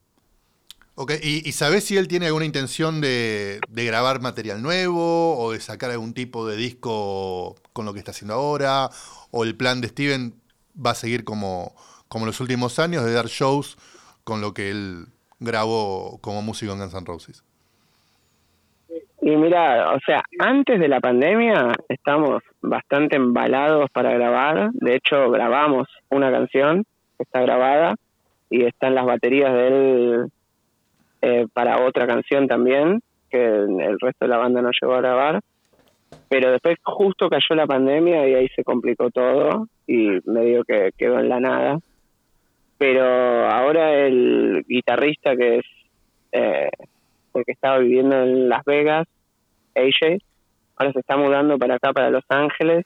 Ok, 0.96 1.14
¿Y, 1.22 1.48
¿y 1.48 1.52
sabes 1.54 1.86
si 1.86 1.96
él 1.96 2.08
tiene 2.08 2.26
alguna 2.26 2.46
intención 2.46 3.00
de, 3.00 3.62
de, 3.70 3.86
grabar 3.86 4.20
material 4.20 4.62
nuevo 4.62 5.38
o 5.38 5.52
de 5.54 5.60
sacar 5.60 5.92
algún 5.92 6.14
tipo 6.14 6.48
de 6.48 6.58
disco 6.58 7.56
con 7.72 7.86
lo 7.86 7.94
que 7.94 8.00
está 8.00 8.12
haciendo 8.12 8.34
ahora? 8.34 8.90
¿O 9.32 9.44
el 9.44 9.56
plan 9.56 9.80
de 9.80 9.90
Steven 9.90 10.34
va 10.76 10.92
a 10.92 10.96
seguir 10.96 11.24
como, 11.24 11.74
como 12.08 12.26
los 12.26 12.40
últimos 12.42 12.80
años 12.80 13.06
de 13.06 13.14
dar 13.14 13.28
shows 13.28 13.78
con 14.24 14.42
lo 14.42 14.54
que 14.54 14.72
él 14.72 15.06
grabó 15.40 16.20
como 16.22 16.42
músico 16.42 16.74
en 16.74 16.80
Guns 16.80 16.96
N' 16.96 17.06
Roses? 17.06 17.44
Y 19.28 19.36
mira, 19.36 19.92
o 19.94 20.00
sea, 20.06 20.22
antes 20.40 20.80
de 20.80 20.88
la 20.88 21.02
pandemia 21.02 21.74
estamos 21.90 22.42
bastante 22.62 23.18
embalados 23.18 23.90
para 23.92 24.14
grabar. 24.14 24.70
De 24.72 24.96
hecho, 24.96 25.30
grabamos 25.30 25.90
una 26.10 26.32
canción 26.32 26.86
que 27.18 27.24
está 27.24 27.42
grabada 27.42 27.96
y 28.50 28.64
están 28.64 28.96
las 28.96 29.06
baterías 29.06 29.52
de 29.52 29.68
él 29.68 30.32
eh, 31.22 31.46
para 31.52 31.84
otra 31.86 32.08
canción 32.08 32.48
también, 32.48 33.02
que 33.30 33.44
el 33.46 34.00
resto 34.00 34.24
de 34.24 34.30
la 34.30 34.38
banda 34.38 34.62
no 34.62 34.70
llegó 34.72 34.94
a 34.94 35.02
grabar. 35.02 35.42
Pero 36.30 36.50
después 36.50 36.78
justo 36.82 37.28
cayó 37.28 37.54
la 37.54 37.68
pandemia 37.68 38.30
y 38.30 38.34
ahí 38.34 38.48
se 38.56 38.64
complicó 38.64 39.10
todo 39.10 39.68
y 39.86 40.22
medio 40.24 40.64
que 40.64 40.92
quedó 40.98 41.20
en 41.20 41.28
la 41.28 41.42
nada. 41.42 41.80
Pero 42.78 43.04
ahora 43.46 43.94
el 43.94 44.64
guitarrista 44.70 45.36
que 45.36 45.58
es 45.58 45.66
eh, 46.32 46.70
que 47.34 47.52
estaba 47.52 47.80
viviendo 47.80 48.24
en 48.24 48.48
Las 48.48 48.64
Vegas 48.64 49.06
AJ, 49.78 50.20
ahora 50.76 50.94
se 50.94 51.00
está 51.00 51.18
mudando 51.18 51.58
para 51.58 51.76
acá, 51.76 51.94
para 51.94 52.10
Los 52.10 52.24
Ángeles, 52.30 52.86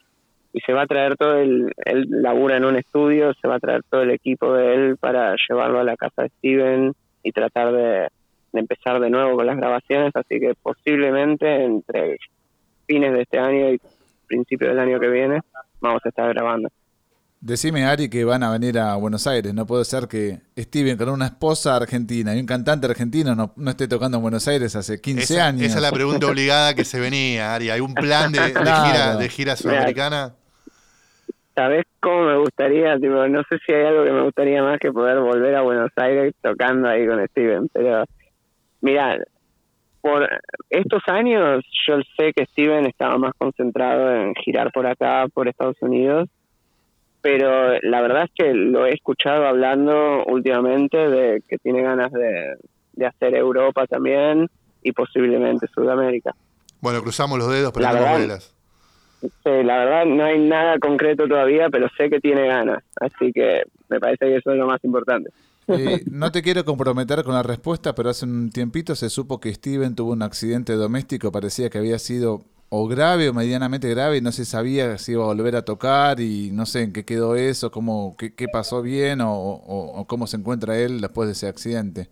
y 0.53 0.59
se 0.61 0.73
va 0.73 0.83
a 0.83 0.87
traer 0.87 1.15
todo 1.15 1.37
el, 1.37 1.71
él 1.85 2.07
labura 2.09 2.57
en 2.57 2.65
un 2.65 2.75
estudio, 2.75 3.33
se 3.41 3.47
va 3.47 3.55
a 3.55 3.59
traer 3.59 3.83
todo 3.89 4.01
el 4.01 4.11
equipo 4.11 4.53
de 4.53 4.73
él 4.73 4.97
para 4.97 5.35
llevarlo 5.47 5.79
a 5.79 5.83
la 5.83 5.95
casa 5.95 6.23
de 6.23 6.29
Steven 6.29 6.93
y 7.23 7.31
tratar 7.31 7.71
de, 7.71 8.09
empezar 8.53 8.99
de 8.99 9.09
nuevo 9.09 9.37
con 9.37 9.45
las 9.45 9.57
grabaciones, 9.57 10.11
así 10.13 10.39
que 10.39 10.53
posiblemente 10.61 11.63
entre 11.63 12.17
fines 12.85 13.13
de 13.13 13.21
este 13.21 13.39
año 13.39 13.69
y 13.71 13.79
principios 14.27 14.71
del 14.71 14.79
año 14.79 14.99
que 14.99 15.07
viene 15.07 15.39
vamos 15.79 16.01
a 16.05 16.09
estar 16.09 16.27
grabando. 16.33 16.69
Decime, 17.43 17.85
Ari, 17.85 18.07
que 18.07 18.23
van 18.23 18.43
a 18.43 18.51
venir 18.51 18.77
a 18.77 18.95
Buenos 18.97 19.25
Aires. 19.25 19.51
No 19.55 19.65
puede 19.65 19.83
ser 19.83 20.07
que 20.07 20.41
Steven 20.55 20.95
con 20.95 21.09
una 21.09 21.25
esposa 21.25 21.75
argentina 21.75 22.35
y 22.35 22.39
un 22.39 22.45
cantante 22.45 22.85
argentino 22.85 23.33
no, 23.33 23.51
no 23.55 23.71
esté 23.71 23.87
tocando 23.87 24.17
en 24.17 24.21
Buenos 24.21 24.47
Aires 24.47 24.75
hace 24.75 25.01
15 25.01 25.41
años. 25.41 25.63
Esa 25.63 25.77
es 25.77 25.81
la 25.81 25.91
pregunta 25.91 26.27
obligada 26.27 26.75
que 26.75 26.85
se 26.85 26.99
venía, 26.99 27.55
Ari. 27.55 27.71
¿Hay 27.71 27.79
un 27.79 27.95
plan 27.95 28.31
de, 28.31 28.39
gira, 28.47 29.15
de 29.17 29.29
gira 29.29 29.55
sudamericana? 29.55 30.35
¿Sabes 31.55 31.85
cómo 31.99 32.25
me 32.25 32.37
gustaría? 32.37 32.99
Tipo, 32.99 33.27
no 33.27 33.41
sé 33.49 33.57
si 33.65 33.73
hay 33.73 33.85
algo 33.85 34.03
que 34.03 34.11
me 34.11 34.21
gustaría 34.21 34.61
más 34.61 34.79
que 34.79 34.91
poder 34.91 35.19
volver 35.19 35.55
a 35.55 35.61
Buenos 35.61 35.91
Aires 35.95 36.35
tocando 36.43 36.89
ahí 36.89 37.07
con 37.07 37.27
Steven, 37.27 37.69
pero 37.73 38.03
mira, 38.81 39.17
por 39.99 40.29
estos 40.69 41.01
años 41.07 41.65
yo 41.87 41.95
sé 42.15 42.33
que 42.35 42.45
Steven 42.45 42.85
estaba 42.85 43.17
más 43.17 43.33
concentrado 43.35 44.15
en 44.15 44.35
girar 44.35 44.71
por 44.71 44.85
acá, 44.85 45.25
por 45.33 45.47
Estados 45.47 45.81
Unidos, 45.81 46.29
pero 47.21 47.79
la 47.81 48.01
verdad 48.01 48.23
es 48.25 48.31
que 48.35 48.53
lo 48.53 48.85
he 48.85 48.93
escuchado 48.93 49.45
hablando 49.45 50.25
últimamente 50.25 50.97
de 50.97 51.41
que 51.47 51.57
tiene 51.57 51.81
ganas 51.81 52.11
de, 52.11 52.55
de 52.93 53.05
hacer 53.05 53.35
Europa 53.35 53.85
también 53.87 54.49
y 54.83 54.91
posiblemente 54.91 55.67
Sudamérica. 55.73 56.33
Bueno, 56.81 57.01
cruzamos 57.01 57.37
los 57.37 57.51
dedos, 57.51 57.71
pero 57.73 57.85
La 57.85 57.93
no 57.93 57.99
verdad- 58.01 58.17
velas. 58.19 58.55
Sí, 59.21 59.29
la 59.63 59.77
verdad 59.77 60.05
no 60.05 60.23
hay 60.23 60.39
nada 60.39 60.79
concreto 60.79 61.27
todavía, 61.27 61.69
pero 61.69 61.87
sé 61.95 62.09
que 62.09 62.19
tiene 62.19 62.47
ganas, 62.47 62.83
así 62.99 63.31
que 63.31 63.61
me 63.87 63.99
parece 63.99 64.25
que 64.25 64.37
eso 64.37 64.51
es 64.51 64.57
lo 64.57 64.65
más 64.65 64.83
importante. 64.83 65.29
Eh, 65.67 66.01
no 66.09 66.31
te 66.31 66.41
quiero 66.41 66.65
comprometer 66.65 67.23
con 67.23 67.35
la 67.35 67.43
respuesta, 67.43 67.93
pero 67.93 68.09
hace 68.09 68.25
un 68.25 68.49
tiempito 68.49 68.95
se 68.95 69.11
supo 69.11 69.39
que 69.39 69.53
Steven 69.53 69.93
tuvo 69.95 70.13
un 70.13 70.23
accidente 70.23 70.73
doméstico, 70.73 71.31
parecía 71.31 71.69
que 71.69 71.77
había 71.77 71.99
sido 71.99 72.41
o 72.73 72.87
grave 72.87 73.27
o 73.27 73.33
medianamente 73.33 73.89
grave 73.89 74.17
y 74.17 74.21
no 74.21 74.31
se 74.31 74.45
sabía 74.45 74.97
si 74.97 75.11
iba 75.11 75.23
a 75.23 75.33
volver 75.33 75.57
a 75.57 75.65
tocar 75.65 76.21
y 76.21 76.51
no 76.53 76.65
sé 76.65 76.83
en 76.83 76.93
qué 76.93 77.03
quedó 77.03 77.35
eso, 77.35 77.69
cómo, 77.69 78.15
qué, 78.17 78.47
pasó 78.47 78.81
bien 78.81 79.19
o, 79.21 80.05
cómo 80.07 80.25
se 80.25 80.37
encuentra 80.37 80.77
él 80.77 81.01
después 81.01 81.27
de 81.27 81.33
ese 81.33 81.49
accidente. 81.49 82.07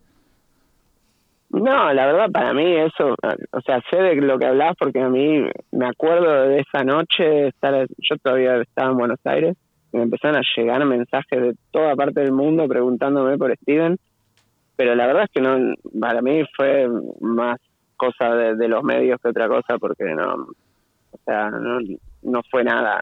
No, 1.48 1.92
la 1.94 2.06
verdad 2.06 2.30
para 2.30 2.52
mí 2.52 2.76
eso, 2.76 3.14
o 3.52 3.60
sea, 3.62 3.80
sé 3.90 3.96
de 3.96 4.16
lo 4.16 4.38
que 4.38 4.44
hablas 4.44 4.76
porque 4.78 5.00
a 5.00 5.08
mí 5.08 5.48
me 5.72 5.86
acuerdo 5.86 6.48
de 6.48 6.60
esa 6.60 6.84
noche, 6.84 7.48
estar, 7.48 7.86
yo 7.96 8.16
todavía 8.22 8.60
estaba 8.60 8.90
en 8.90 8.98
Buenos 8.98 9.20
Aires, 9.24 9.56
y 9.94 9.96
me 9.96 10.02
empezaron 10.02 10.36
a 10.36 10.42
llegar 10.54 10.84
mensajes 10.84 11.40
de 11.40 11.54
toda 11.70 11.96
parte 11.96 12.20
del 12.20 12.32
mundo 12.32 12.68
preguntándome 12.68 13.38
por 13.38 13.56
Steven, 13.56 13.96
pero 14.76 14.94
la 14.94 15.06
verdad 15.06 15.24
es 15.24 15.30
que 15.30 15.40
no, 15.40 15.74
para 15.98 16.20
mí 16.20 16.42
fue 16.54 16.86
más 17.20 17.58
cosa 18.00 18.34
de, 18.34 18.56
de 18.56 18.68
los 18.68 18.82
medios 18.82 19.18
que 19.22 19.28
otra 19.28 19.46
cosa 19.48 19.78
porque 19.78 20.04
no, 20.14 20.34
o 21.12 21.18
sea, 21.24 21.50
no, 21.50 21.78
no 22.22 22.40
fue 22.50 22.64
nada. 22.64 23.00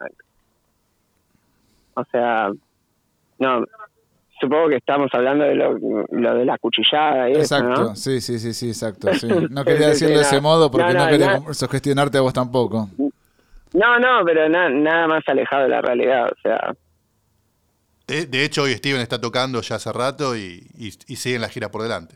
O 1.95 2.05
sea, 2.11 2.51
no, 3.39 3.65
supongo 4.41 4.69
que 4.69 4.77
estamos 4.77 5.09
hablando 5.13 5.45
de 5.45 5.55
lo, 5.55 5.79
lo 6.11 6.35
de 6.35 6.45
la 6.45 6.59
cuchillada 6.59 7.29
y 7.29 7.33
eso, 7.33 7.41
Exacto, 7.43 7.83
¿no? 7.85 7.97
sí, 7.97 8.21
sí, 8.21 8.39
sí, 8.39 8.53
sí, 8.53 8.69
exacto. 8.69 9.13
sí. 9.15 9.27
No 9.51 9.65
quería 9.65 9.89
decirlo 9.89 10.17
de 10.17 10.23
ese 10.23 10.41
modo 10.41 10.71
porque 10.71 10.93
No, 10.93 10.95
no, 10.95 11.05
no, 11.05 11.11
quería 11.11 11.55
sugestionarte 11.55 12.19
a 12.19 12.21
vos 12.23 12.33
tampoco. 12.33 12.89
No, 13.75 13.99
no, 13.99 14.25
pero 14.25 14.49
na- 14.49 14.71
nada 14.71 15.07
más 15.07 15.23
alejado 15.27 15.65
de 15.65 15.69
la 15.69 15.81
realidad, 15.83 16.27
o 16.31 16.37
sea, 16.43 16.73
De, 18.07 18.25
de 18.27 18.45
hecho, 18.45 18.63
hoy 18.63 18.73
Steven 18.75 19.01
está 19.03 19.21
tocando 19.21 19.61
ya 19.61 19.77
hace 19.77 19.93
rato 19.93 20.35
y, 20.37 20.67
y, 20.79 20.87
y 21.07 21.17
sigue 21.17 21.35
en 21.37 21.43
la 21.43 21.49
gira 21.51 21.71
por 21.71 21.83
delante. 21.83 22.15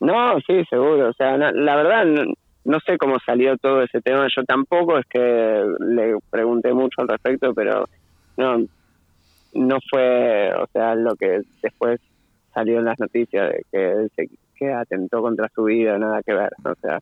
No, 0.00 0.38
sí, 0.46 0.64
seguro, 0.68 1.10
o 1.10 1.12
sea, 1.12 1.36
la 1.36 1.76
verdad 1.76 2.04
no, 2.04 2.32
no 2.66 2.80
sé 2.80 2.98
cómo 2.98 3.16
salió 3.24 3.56
todo 3.56 3.82
ese 3.82 4.00
tema, 4.00 4.26
yo 4.34 4.42
tampoco 4.44 4.98
es 4.98 5.06
que 5.06 5.64
le 5.78 6.16
pregunté 6.30 6.72
mucho 6.74 7.00
al 7.00 7.08
respecto, 7.08 7.54
pero 7.54 7.88
no, 8.36 8.58
no 9.54 9.78
fue, 9.88 10.52
o 10.52 10.66
sea, 10.72 10.96
lo 10.96 11.14
que 11.14 11.42
después 11.62 12.00
salió 12.52 12.80
en 12.80 12.86
las 12.86 12.98
noticias 12.98 13.50
de 13.50 13.64
que 13.70 14.08
se, 14.16 14.28
que 14.56 14.72
atentó 14.72 15.22
contra 15.22 15.48
su 15.54 15.64
vida, 15.64 15.96
nada 15.96 16.22
que 16.24 16.34
ver, 16.34 16.50
o 16.64 16.74
sea, 16.80 17.00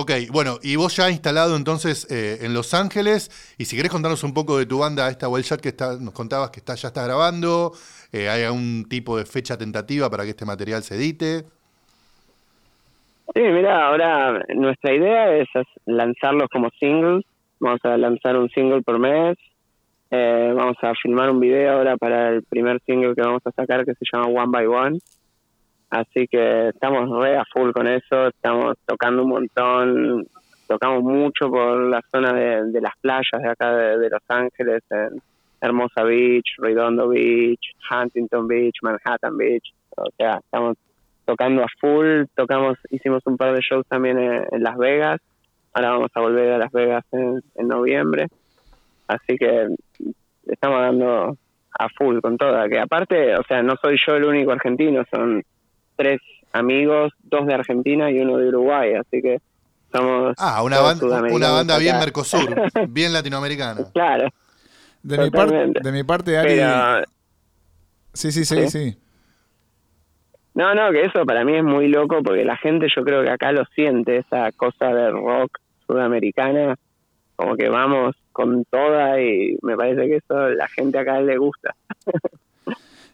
Ok, 0.00 0.12
bueno, 0.30 0.58
y 0.62 0.76
vos 0.76 0.96
ya 0.96 1.10
instalado 1.10 1.56
entonces 1.56 2.06
eh, 2.08 2.46
en 2.46 2.54
Los 2.54 2.72
Ángeles, 2.72 3.56
y 3.58 3.64
si 3.64 3.74
querés 3.74 3.90
contarnos 3.90 4.22
un 4.22 4.32
poco 4.32 4.56
de 4.56 4.64
tu 4.64 4.78
banda, 4.78 5.08
esta 5.08 5.28
Well 5.28 5.42
Shot 5.42 5.60
que 5.60 5.70
está, 5.70 5.96
nos 5.98 6.14
contabas 6.14 6.50
que 6.50 6.60
está, 6.60 6.76
ya 6.76 6.86
está 6.86 7.04
grabando, 7.04 7.72
eh, 8.12 8.28
¿hay 8.28 8.44
algún 8.44 8.86
tipo 8.88 9.18
de 9.18 9.26
fecha 9.26 9.58
tentativa 9.58 10.08
para 10.08 10.22
que 10.22 10.30
este 10.30 10.44
material 10.44 10.84
se 10.84 10.94
edite? 10.94 11.46
Sí, 13.34 13.40
mira, 13.40 13.88
ahora 13.88 14.44
nuestra 14.54 14.94
idea 14.94 15.36
es 15.36 15.48
lanzarlos 15.84 16.48
como 16.52 16.70
singles. 16.78 17.24
Vamos 17.58 17.80
a 17.82 17.96
lanzar 17.96 18.36
un 18.36 18.48
single 18.50 18.82
por 18.82 19.00
mes. 19.00 19.36
Eh, 20.12 20.52
vamos 20.54 20.76
a 20.80 20.92
filmar 20.94 21.28
un 21.28 21.40
video 21.40 21.72
ahora 21.72 21.96
para 21.96 22.28
el 22.28 22.44
primer 22.44 22.80
single 22.86 23.16
que 23.16 23.22
vamos 23.22 23.42
a 23.44 23.50
sacar 23.50 23.84
que 23.84 23.94
se 23.94 24.04
llama 24.12 24.28
One 24.28 24.52
by 24.52 24.66
One. 24.68 24.98
Así 25.90 26.26
que 26.28 26.68
estamos 26.68 27.08
re 27.20 27.36
a 27.36 27.44
full 27.52 27.72
con 27.72 27.86
eso. 27.86 28.28
Estamos 28.28 28.76
tocando 28.86 29.22
un 29.22 29.30
montón. 29.30 30.26
Tocamos 30.66 31.02
mucho 31.02 31.48
por 31.50 31.80
la 31.88 32.02
zona 32.10 32.32
de, 32.32 32.70
de 32.70 32.80
las 32.80 32.96
playas 33.00 33.42
de 33.42 33.48
acá 33.48 33.74
de, 33.74 34.10
Los 34.10 34.22
Ángeles, 34.28 34.82
en 34.90 35.22
Hermosa 35.60 36.02
Beach, 36.04 36.56
Redondo 36.58 37.08
Beach, 37.08 37.74
Huntington 37.90 38.46
Beach, 38.46 38.76
Manhattan 38.82 39.36
Beach. 39.36 39.72
O 39.96 40.10
sea, 40.16 40.40
estamos 40.44 40.76
tocando 41.28 41.62
a 41.62 41.66
full, 41.78 42.24
tocamos, 42.34 42.78
hicimos 42.88 43.22
un 43.26 43.36
par 43.36 43.54
de 43.54 43.60
shows 43.60 43.86
también 43.86 44.18
en, 44.18 44.46
en 44.50 44.62
Las 44.62 44.78
Vegas, 44.78 45.20
ahora 45.74 45.90
vamos 45.90 46.10
a 46.14 46.20
volver 46.20 46.52
a 46.52 46.58
Las 46.58 46.72
Vegas 46.72 47.04
en, 47.12 47.42
en 47.54 47.68
noviembre, 47.68 48.28
así 49.08 49.36
que 49.36 49.66
estamos 50.46 50.80
dando 50.80 51.36
a 51.78 51.88
full 51.90 52.20
con 52.20 52.38
toda, 52.38 52.66
que 52.70 52.78
aparte, 52.78 53.36
o 53.36 53.42
sea, 53.42 53.62
no 53.62 53.74
soy 53.82 53.98
yo 54.06 54.16
el 54.16 54.24
único 54.24 54.52
argentino, 54.52 55.04
son 55.12 55.42
tres 55.98 56.20
amigos, 56.52 57.12
dos 57.24 57.46
de 57.46 57.52
Argentina 57.54 58.10
y 58.10 58.20
uno 58.20 58.38
de 58.38 58.48
Uruguay, 58.48 58.94
así 58.94 59.20
que 59.20 59.38
somos 59.92 60.34
Ah, 60.38 60.62
una, 60.62 60.80
banda, 60.80 61.06
una 61.30 61.50
banda 61.50 61.76
bien. 61.78 61.98
Mercosur, 61.98 62.54
bien 62.88 63.12
latinoamericana. 63.12 63.86
Claro, 63.92 64.28
De 65.02 65.18
mi, 65.18 65.30
parte, 65.30 65.72
de 65.82 65.92
mi 65.92 66.04
parte, 66.04 66.38
Ari. 66.38 66.48
pero 66.56 67.02
Sí, 68.14 68.32
sí, 68.32 68.44
sí, 68.44 68.68
¿Sí? 68.68 68.70
sí. 68.70 68.98
No, 70.54 70.74
no, 70.74 70.90
que 70.90 71.04
eso 71.04 71.24
para 71.24 71.44
mí 71.44 71.56
es 71.56 71.62
muy 71.64 71.88
loco 71.88 72.22
porque 72.22 72.44
la 72.44 72.56
gente 72.56 72.88
yo 72.94 73.04
creo 73.04 73.22
que 73.22 73.30
acá 73.30 73.52
lo 73.52 73.64
siente, 73.74 74.16
esa 74.18 74.50
cosa 74.52 74.86
de 74.92 75.10
rock 75.10 75.58
sudamericana, 75.86 76.74
como 77.36 77.56
que 77.56 77.68
vamos 77.68 78.16
con 78.32 78.64
toda 78.64 79.20
y 79.20 79.56
me 79.62 79.76
parece 79.76 80.08
que 80.08 80.16
eso 80.16 80.36
a 80.36 80.50
la 80.50 80.66
gente 80.68 80.98
acá 80.98 81.20
le 81.20 81.36
gusta. 81.38 81.74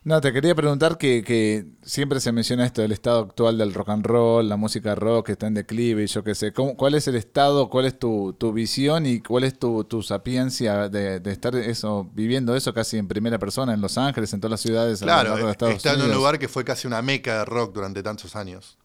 No, 0.06 0.20
te 0.20 0.34
quería 0.34 0.54
preguntar 0.54 0.98
que, 0.98 1.24
que 1.24 1.64
siempre 1.80 2.20
se 2.20 2.30
menciona 2.30 2.66
esto 2.66 2.82
del 2.82 2.92
estado 2.92 3.20
actual 3.20 3.56
del 3.56 3.72
rock 3.72 3.88
and 3.88 4.04
roll, 4.04 4.46
la 4.46 4.58
música 4.58 4.94
rock 4.94 5.26
que 5.26 5.32
está 5.32 5.46
en 5.46 5.54
declive 5.54 6.02
y 6.02 6.06
yo 6.08 6.22
qué 6.22 6.34
sé. 6.34 6.52
¿Cómo- 6.52 6.76
¿Cuál 6.76 6.94
es 6.94 7.08
el 7.08 7.14
estado, 7.14 7.70
cuál 7.70 7.86
es 7.86 7.98
tu, 7.98 8.34
tu 8.34 8.52
visión 8.52 9.06
y 9.06 9.20
cuál 9.20 9.44
es 9.44 9.58
tu, 9.58 9.84
tu 9.84 10.02
sapiencia 10.02 10.90
de, 10.90 11.20
de 11.20 11.32
estar 11.32 11.54
eso 11.56 12.06
viviendo 12.12 12.54
eso 12.54 12.74
casi 12.74 12.98
en 12.98 13.08
primera 13.08 13.38
persona 13.38 13.72
en 13.72 13.80
Los 13.80 13.96
Ángeles, 13.96 14.30
en 14.34 14.40
todas 14.40 14.50
las 14.50 14.60
ciudades 14.60 15.00
a 15.02 15.06
lo 15.06 15.12
Claro, 15.12 15.30
largo 15.30 15.46
de 15.46 15.50
eh, 15.50 15.52
Estados 15.52 15.76
está 15.76 15.94
en 15.94 16.02
un 16.02 16.12
lugar 16.12 16.38
que 16.38 16.48
fue 16.48 16.64
casi 16.64 16.86
una 16.86 17.00
meca 17.00 17.38
de 17.38 17.44
rock 17.46 17.72
durante 17.74 18.02
tantos 18.02 18.36
años. 18.36 18.76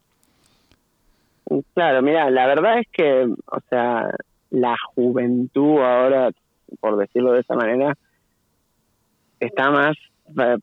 Claro, 1.74 2.00
mira, 2.00 2.30
la 2.30 2.46
verdad 2.46 2.78
es 2.78 2.86
que, 2.92 3.24
o 3.24 3.58
sea, 3.68 4.10
la 4.50 4.74
juventud 4.94 5.80
ahora, 5.80 6.30
por 6.80 6.96
decirlo 6.96 7.32
de 7.32 7.40
esa 7.40 7.56
manera, 7.56 7.92
está 9.38 9.70
más 9.70 9.96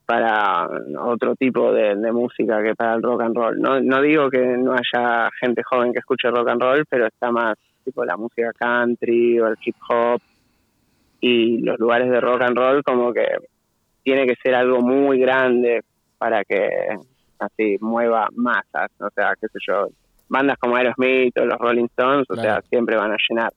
para 0.05 0.67
otro 0.99 1.35
tipo 1.35 1.71
de, 1.73 1.95
de 1.95 2.11
música 2.11 2.61
que 2.63 2.75
para 2.75 2.95
el 2.95 3.01
rock 3.03 3.21
and 3.21 3.35
roll. 3.35 3.59
No, 3.59 3.79
no 3.79 4.01
digo 4.01 4.29
que 4.29 4.39
no 4.57 4.73
haya 4.73 5.29
gente 5.39 5.63
joven 5.63 5.93
que 5.93 5.99
escuche 5.99 6.29
rock 6.29 6.49
and 6.49 6.61
roll, 6.61 6.85
pero 6.89 7.07
está 7.07 7.31
más 7.31 7.55
tipo 7.83 8.03
la 8.05 8.17
música 8.17 8.51
country 8.53 9.39
o 9.39 9.47
el 9.47 9.55
hip 9.63 9.75
hop 9.89 10.21
y 11.21 11.59
los 11.61 11.79
lugares 11.79 12.09
de 12.09 12.19
rock 12.21 12.41
and 12.41 12.57
roll 12.57 12.83
como 12.83 13.11
que 13.13 13.25
tiene 14.03 14.25
que 14.27 14.35
ser 14.41 14.55
algo 14.55 14.81
muy 14.81 15.19
grande 15.19 15.81
para 16.17 16.43
que 16.43 16.69
así 17.39 17.77
mueva 17.81 18.27
masas, 18.35 18.89
o 18.99 19.09
sea, 19.13 19.33
qué 19.39 19.47
sé 19.47 19.59
yo, 19.67 19.87
bandas 20.29 20.57
como 20.57 20.75
Aerosmith 20.75 21.37
o 21.39 21.45
los 21.45 21.57
Rolling 21.59 21.85
Stones, 21.85 22.25
o 22.29 22.33
Claro. 22.33 22.41
sea, 22.49 22.61
siempre 22.69 22.95
van 22.95 23.11
a 23.11 23.17
llenar. 23.29 23.53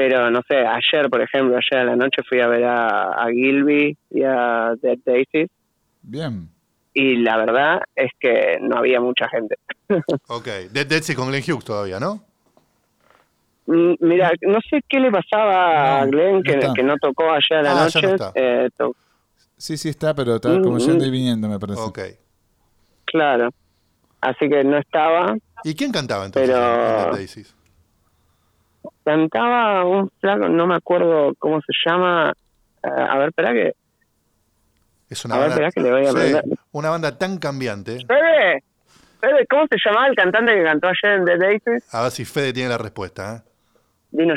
Pero 0.00 0.30
no 0.30 0.40
sé, 0.48 0.56
ayer, 0.56 1.10
por 1.10 1.20
ejemplo, 1.20 1.58
ayer 1.58 1.80
a 1.82 1.84
la 1.84 1.94
noche 1.96 2.22
fui 2.26 2.40
a 2.40 2.46
ver 2.46 2.64
a, 2.64 3.10
a 3.22 3.30
Gilby 3.30 3.94
y 4.08 4.22
a 4.22 4.72
Dead 4.80 4.96
Daisies 5.04 5.50
Bien. 6.00 6.48
y 6.94 7.16
la 7.16 7.36
verdad 7.36 7.82
es 7.94 8.10
que 8.18 8.56
no 8.62 8.78
había 8.78 8.98
mucha 8.98 9.28
gente. 9.28 9.56
Ok, 10.28 10.46
Dead 10.72 10.86
Dead 10.86 11.02
sí 11.02 11.14
con 11.14 11.28
Glenn 11.28 11.42
Hughes 11.46 11.64
todavía, 11.66 12.00
¿no? 12.00 12.22
Mm, 13.66 13.92
Mira, 14.00 14.32
no 14.40 14.58
sé 14.70 14.80
qué 14.88 14.98
le 15.00 15.10
pasaba 15.10 16.00
a 16.00 16.06
Glenn 16.06 16.36
no 16.36 16.74
que, 16.74 16.82
no 16.82 16.96
tocó 16.96 17.24
ayer 17.30 17.58
a 17.58 17.62
la 17.62 17.70
Ah, 17.72 17.74
ya 17.88 18.00
noche. 18.00 18.02
no 18.06 18.08
está. 18.14 18.32
eh, 18.34 18.68
to- 18.78 18.96
Sí, 19.58 19.76
sí 19.76 19.90
está, 19.90 20.14
pero 20.14 20.36
está 20.36 20.48
Mm, 20.48 20.62
como 20.62 20.78
yendo 20.78 21.04
mm. 21.04 21.08
y 21.08 21.10
viniendo, 21.10 21.46
me 21.46 21.58
parece. 21.58 21.80
Ok. 21.82 21.98
claro. 23.04 23.50
Así 24.22 24.48
que 24.48 24.64
no 24.64 24.78
estaba. 24.78 25.36
¿Y 25.64 25.74
quién 25.74 25.92
cantaba 25.92 26.24
entonces 26.24 26.50
Pero- 26.50 26.64
en 26.72 26.96
Dead 26.96 27.12
Daisies? 27.12 27.54
Cantaba 29.10 29.84
un 29.84 30.08
flaco, 30.20 30.48
no 30.48 30.66
me 30.68 30.76
acuerdo 30.76 31.34
cómo 31.38 31.60
se 31.60 31.72
llama. 31.84 32.32
Eh, 32.82 32.88
a 32.88 33.18
ver, 33.18 33.28
espera 33.30 33.52
que. 33.52 33.72
Es 35.08 35.24
una 35.24 35.34
A 35.34 35.38
ver, 35.38 35.48
banda, 35.50 35.66
esperá 35.66 35.72
que 35.72 35.80
le 35.80 35.90
voy 35.90 36.06
a 36.06 36.40
Sí, 36.42 36.50
una 36.70 36.90
banda 36.90 37.18
tan 37.18 37.38
cambiante. 37.38 37.98
Fede, 38.06 38.62
Fede, 39.20 39.46
¿cómo 39.50 39.66
se 39.68 39.76
llamaba 39.84 40.06
el 40.06 40.14
cantante 40.14 40.54
que 40.54 40.62
cantó 40.62 40.86
ayer 40.88 41.18
en 41.18 41.24
The 41.24 41.38
Daisies? 41.38 41.94
A 41.94 42.02
ver 42.02 42.10
si 42.12 42.24
Fede 42.24 42.52
tiene 42.52 42.68
la 42.68 42.78
respuesta. 42.78 43.36
¿eh? 43.36 43.50
Dino, 44.12 44.34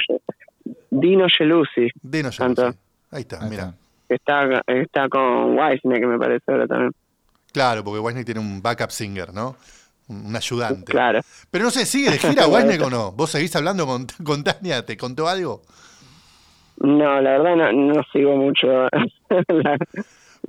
Dino 0.90 1.28
Gelusi. 1.38 1.90
Canta. 2.36 2.72
sí. 2.72 2.78
Ahí 3.12 3.22
está, 3.22 3.44
Ahí 3.44 3.50
mira. 3.52 3.76
está. 4.10 4.50
está, 4.66 5.08
con 5.10 5.56
Wisner, 5.60 6.00
que 6.00 6.08
me 6.08 6.18
parece 6.18 6.52
ahora 6.52 6.66
también. 6.66 6.92
Claro, 7.52 7.84
porque 7.84 8.00
Wisney 8.00 8.26
tiene 8.26 8.40
un 8.40 8.60
backup 8.60 8.90
singer, 8.90 9.32
¿no? 9.32 9.56
Un 10.08 10.36
ayudante. 10.36 10.92
Claro. 10.92 11.22
Pero 11.52 11.66
no 11.66 11.72
sé, 11.72 11.86
¿sigue 11.86 12.12
de 12.12 12.18
gira 12.20 12.48
Wisnek 12.48 12.82
o 12.84 12.89
no? 12.89 13.12
¿Vos 13.12 13.32
seguís 13.32 13.56
hablando 13.56 13.86
con, 13.86 14.08
con 14.24 14.44
Tania? 14.44 14.86
¿Te 14.86 14.98
contó 14.98 15.28
algo? 15.28 15.62
No, 16.78 17.22
la 17.22 17.32
verdad 17.38 17.56
no, 17.56 17.94
no 17.94 18.02
sigo 18.12 18.36
mucho. 18.36 18.68
la- 19.48 19.78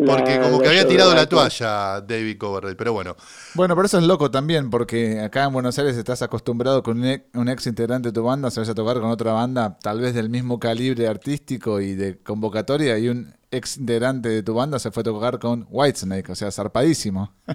Porque 0.07 0.37
la- 0.37 0.41
como 0.43 0.59
que 0.61 0.69
había 0.69 0.89
tirado 0.89 1.15
la 1.15 1.29
toalla 1.29 2.01
David 2.01 2.37
Coverdale, 2.39 2.75
pero 2.75 2.93
bueno. 2.93 3.15
Bueno, 3.55 3.77
pero 3.77 3.87
eso 3.87 3.99
es 3.99 4.05
loco 4.05 4.31
también, 4.31 4.69
porque 4.71 5.21
acá 5.21 5.45
en 5.45 5.53
Buenos 5.53 5.79
Aires 5.79 5.97
estás 5.97 6.23
acostumbrado 6.23 6.83
con 6.83 6.99
un 6.99 7.07
ex, 7.07 7.25
un 7.35 7.49
ex 7.49 7.67
integrante 7.69 8.09
de 8.09 8.13
tu 8.13 8.25
banda, 8.25 8.51
se 8.51 8.59
vaya 8.61 8.73
a 8.73 8.75
tocar 8.75 8.99
con 9.01 9.11
otra 9.11 9.33
banda, 9.33 9.79
tal 9.81 10.01
vez 10.01 10.15
del 10.15 10.31
mismo 10.31 10.59
calibre 10.59 11.07
artístico 11.07 11.81
y 11.81 11.95
de 11.95 12.19
convocatoria, 12.19 12.99
y 12.99 13.09
un 13.09 13.33
ex 13.53 13.77
integrante 13.77 14.29
de 14.31 14.43
tu 14.43 14.55
banda 14.55 14.81
se 14.81 14.91
fue 14.91 15.03
a 15.03 15.05
tocar 15.05 15.39
con 15.39 15.65
Whitesnake, 15.71 16.29
o 16.31 16.35
sea, 16.35 16.51
zarpadísimo. 16.51 17.33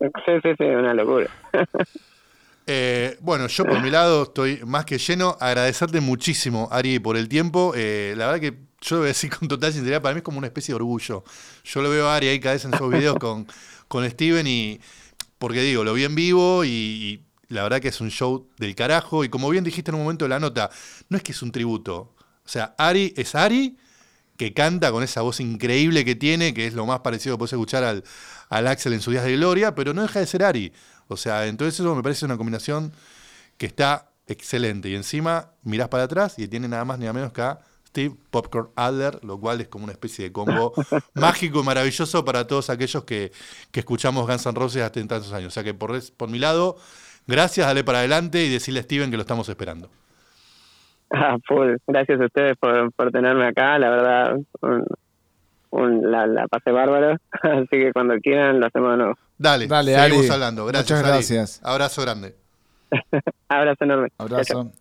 Sí, 0.00 0.32
sí, 0.42 0.48
sí, 0.58 0.64
una 0.64 0.94
locura. 0.94 1.28
Eh, 2.72 3.16
bueno, 3.20 3.48
yo 3.48 3.64
por 3.64 3.82
mi 3.82 3.90
lado 3.90 4.24
estoy 4.24 4.60
más 4.64 4.84
que 4.84 4.96
lleno. 4.96 5.36
Agradecerte 5.40 6.00
muchísimo, 6.00 6.68
Ari, 6.70 7.00
por 7.00 7.16
el 7.16 7.28
tiempo. 7.28 7.72
Eh, 7.74 8.14
la 8.16 8.26
verdad 8.26 8.40
que 8.40 8.58
yo 8.80 8.96
lo 8.96 8.98
voy 8.98 9.06
a 9.06 9.08
decir 9.08 9.30
con 9.36 9.48
total 9.48 9.72
sinceridad, 9.72 10.00
para 10.00 10.14
mí 10.14 10.18
es 10.18 10.22
como 10.22 10.38
una 10.38 10.46
especie 10.46 10.72
de 10.72 10.76
orgullo. 10.76 11.24
Yo 11.64 11.82
lo 11.82 11.90
veo 11.90 12.06
a 12.06 12.14
Ari 12.14 12.28
ahí 12.28 12.38
cada 12.38 12.54
vez 12.54 12.64
en 12.64 12.72
esos 12.72 12.88
videos 12.88 13.16
con, 13.18 13.48
con 13.88 14.08
Steven 14.08 14.46
y, 14.46 14.80
porque 15.38 15.62
digo, 15.62 15.82
lo 15.82 15.94
vi 15.94 16.04
en 16.04 16.14
vivo 16.14 16.64
y 16.64 17.24
la 17.48 17.64
verdad 17.64 17.80
que 17.80 17.88
es 17.88 18.00
un 18.00 18.10
show 18.10 18.48
del 18.56 18.76
carajo. 18.76 19.24
Y 19.24 19.30
como 19.30 19.50
bien 19.50 19.64
dijiste 19.64 19.90
en 19.90 19.96
un 19.96 20.02
momento 20.02 20.24
de 20.26 20.28
la 20.28 20.38
nota, 20.38 20.70
no 21.08 21.16
es 21.16 21.24
que 21.24 21.32
es 21.32 21.42
un 21.42 21.50
tributo. 21.50 22.14
O 22.44 22.48
sea, 22.48 22.76
Ari 22.78 23.14
es 23.16 23.34
Ari 23.34 23.76
que 24.40 24.54
canta 24.54 24.90
con 24.90 25.02
esa 25.02 25.20
voz 25.20 25.38
increíble 25.40 26.02
que 26.02 26.14
tiene, 26.14 26.54
que 26.54 26.66
es 26.66 26.72
lo 26.72 26.86
más 26.86 27.00
parecido 27.00 27.34
que 27.34 27.40
puedes 27.40 27.52
escuchar 27.52 27.84
al, 27.84 28.04
al 28.48 28.68
Axel 28.68 28.94
en 28.94 29.02
sus 29.02 29.12
días 29.12 29.22
de 29.22 29.36
gloria, 29.36 29.74
pero 29.74 29.92
no 29.92 30.00
deja 30.00 30.18
de 30.18 30.26
ser 30.26 30.42
Ari. 30.42 30.72
O 31.08 31.18
sea, 31.18 31.46
entonces 31.46 31.78
eso 31.78 31.94
me 31.94 32.02
parece 32.02 32.24
una 32.24 32.38
combinación 32.38 32.90
que 33.58 33.66
está 33.66 34.12
excelente. 34.26 34.88
Y 34.88 34.94
encima 34.94 35.50
mirás 35.62 35.90
para 35.90 36.04
atrás 36.04 36.38
y 36.38 36.48
tiene 36.48 36.68
nada 36.68 36.86
más 36.86 36.98
ni 36.98 37.04
nada 37.04 37.12
menos 37.12 37.34
que 37.34 37.42
a 37.42 37.60
Steve 37.86 38.16
Popcorn 38.30 38.70
Adler, 38.76 39.22
lo 39.24 39.38
cual 39.38 39.60
es 39.60 39.68
como 39.68 39.84
una 39.84 39.92
especie 39.92 40.24
de 40.24 40.32
combo 40.32 40.72
mágico 41.12 41.60
y 41.60 41.62
maravilloso 41.62 42.24
para 42.24 42.46
todos 42.46 42.70
aquellos 42.70 43.04
que, 43.04 43.32
que 43.70 43.80
escuchamos 43.80 44.26
Guns 44.26 44.46
N' 44.46 44.54
Roses 44.54 44.82
hasta 44.82 45.00
en 45.00 45.08
tantos 45.08 45.34
años. 45.34 45.48
O 45.48 45.50
sea 45.50 45.62
que 45.62 45.74
por, 45.74 46.02
por 46.14 46.30
mi 46.30 46.38
lado, 46.38 46.78
gracias, 47.26 47.66
dale 47.66 47.84
para 47.84 47.98
adelante 47.98 48.42
y 48.42 48.48
decirle 48.48 48.80
a 48.80 48.84
Steven 48.84 49.10
que 49.10 49.18
lo 49.18 49.22
estamos 49.22 49.50
esperando. 49.50 49.90
Ah, 51.12 51.36
full. 51.46 51.74
Gracias 51.86 52.20
a 52.20 52.24
ustedes 52.26 52.56
por, 52.58 52.92
por 52.92 53.10
tenerme 53.10 53.46
acá, 53.48 53.78
la 53.78 53.90
verdad, 53.90 54.36
un- 54.62 54.86
un- 55.70 56.10
la, 56.10 56.26
la 56.26 56.46
pasé 56.48 56.70
bárbaro. 56.70 57.16
Así 57.42 57.68
que 57.68 57.92
cuando 57.92 58.14
quieran 58.18 58.60
lo 58.60 58.66
hacemos 58.66 58.90
de 58.92 58.96
nuevo. 58.98 59.14
Dale, 59.38 59.66
Dale, 59.66 59.94
seguimos 59.94 60.24
Ari. 60.26 60.34
hablando. 60.34 60.66
Gracias. 60.66 60.90
Muchas 60.90 61.02
Ari. 61.04 61.12
gracias. 61.12 61.60
Abrazo 61.64 62.02
grande. 62.02 62.34
Abrazo 63.48 63.84
enorme. 63.84 64.08
Abrazo. 64.18 64.72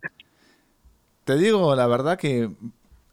Te 1.23 1.35
digo 1.37 1.75
la 1.75 1.87
verdad 1.87 2.17
que 2.17 2.49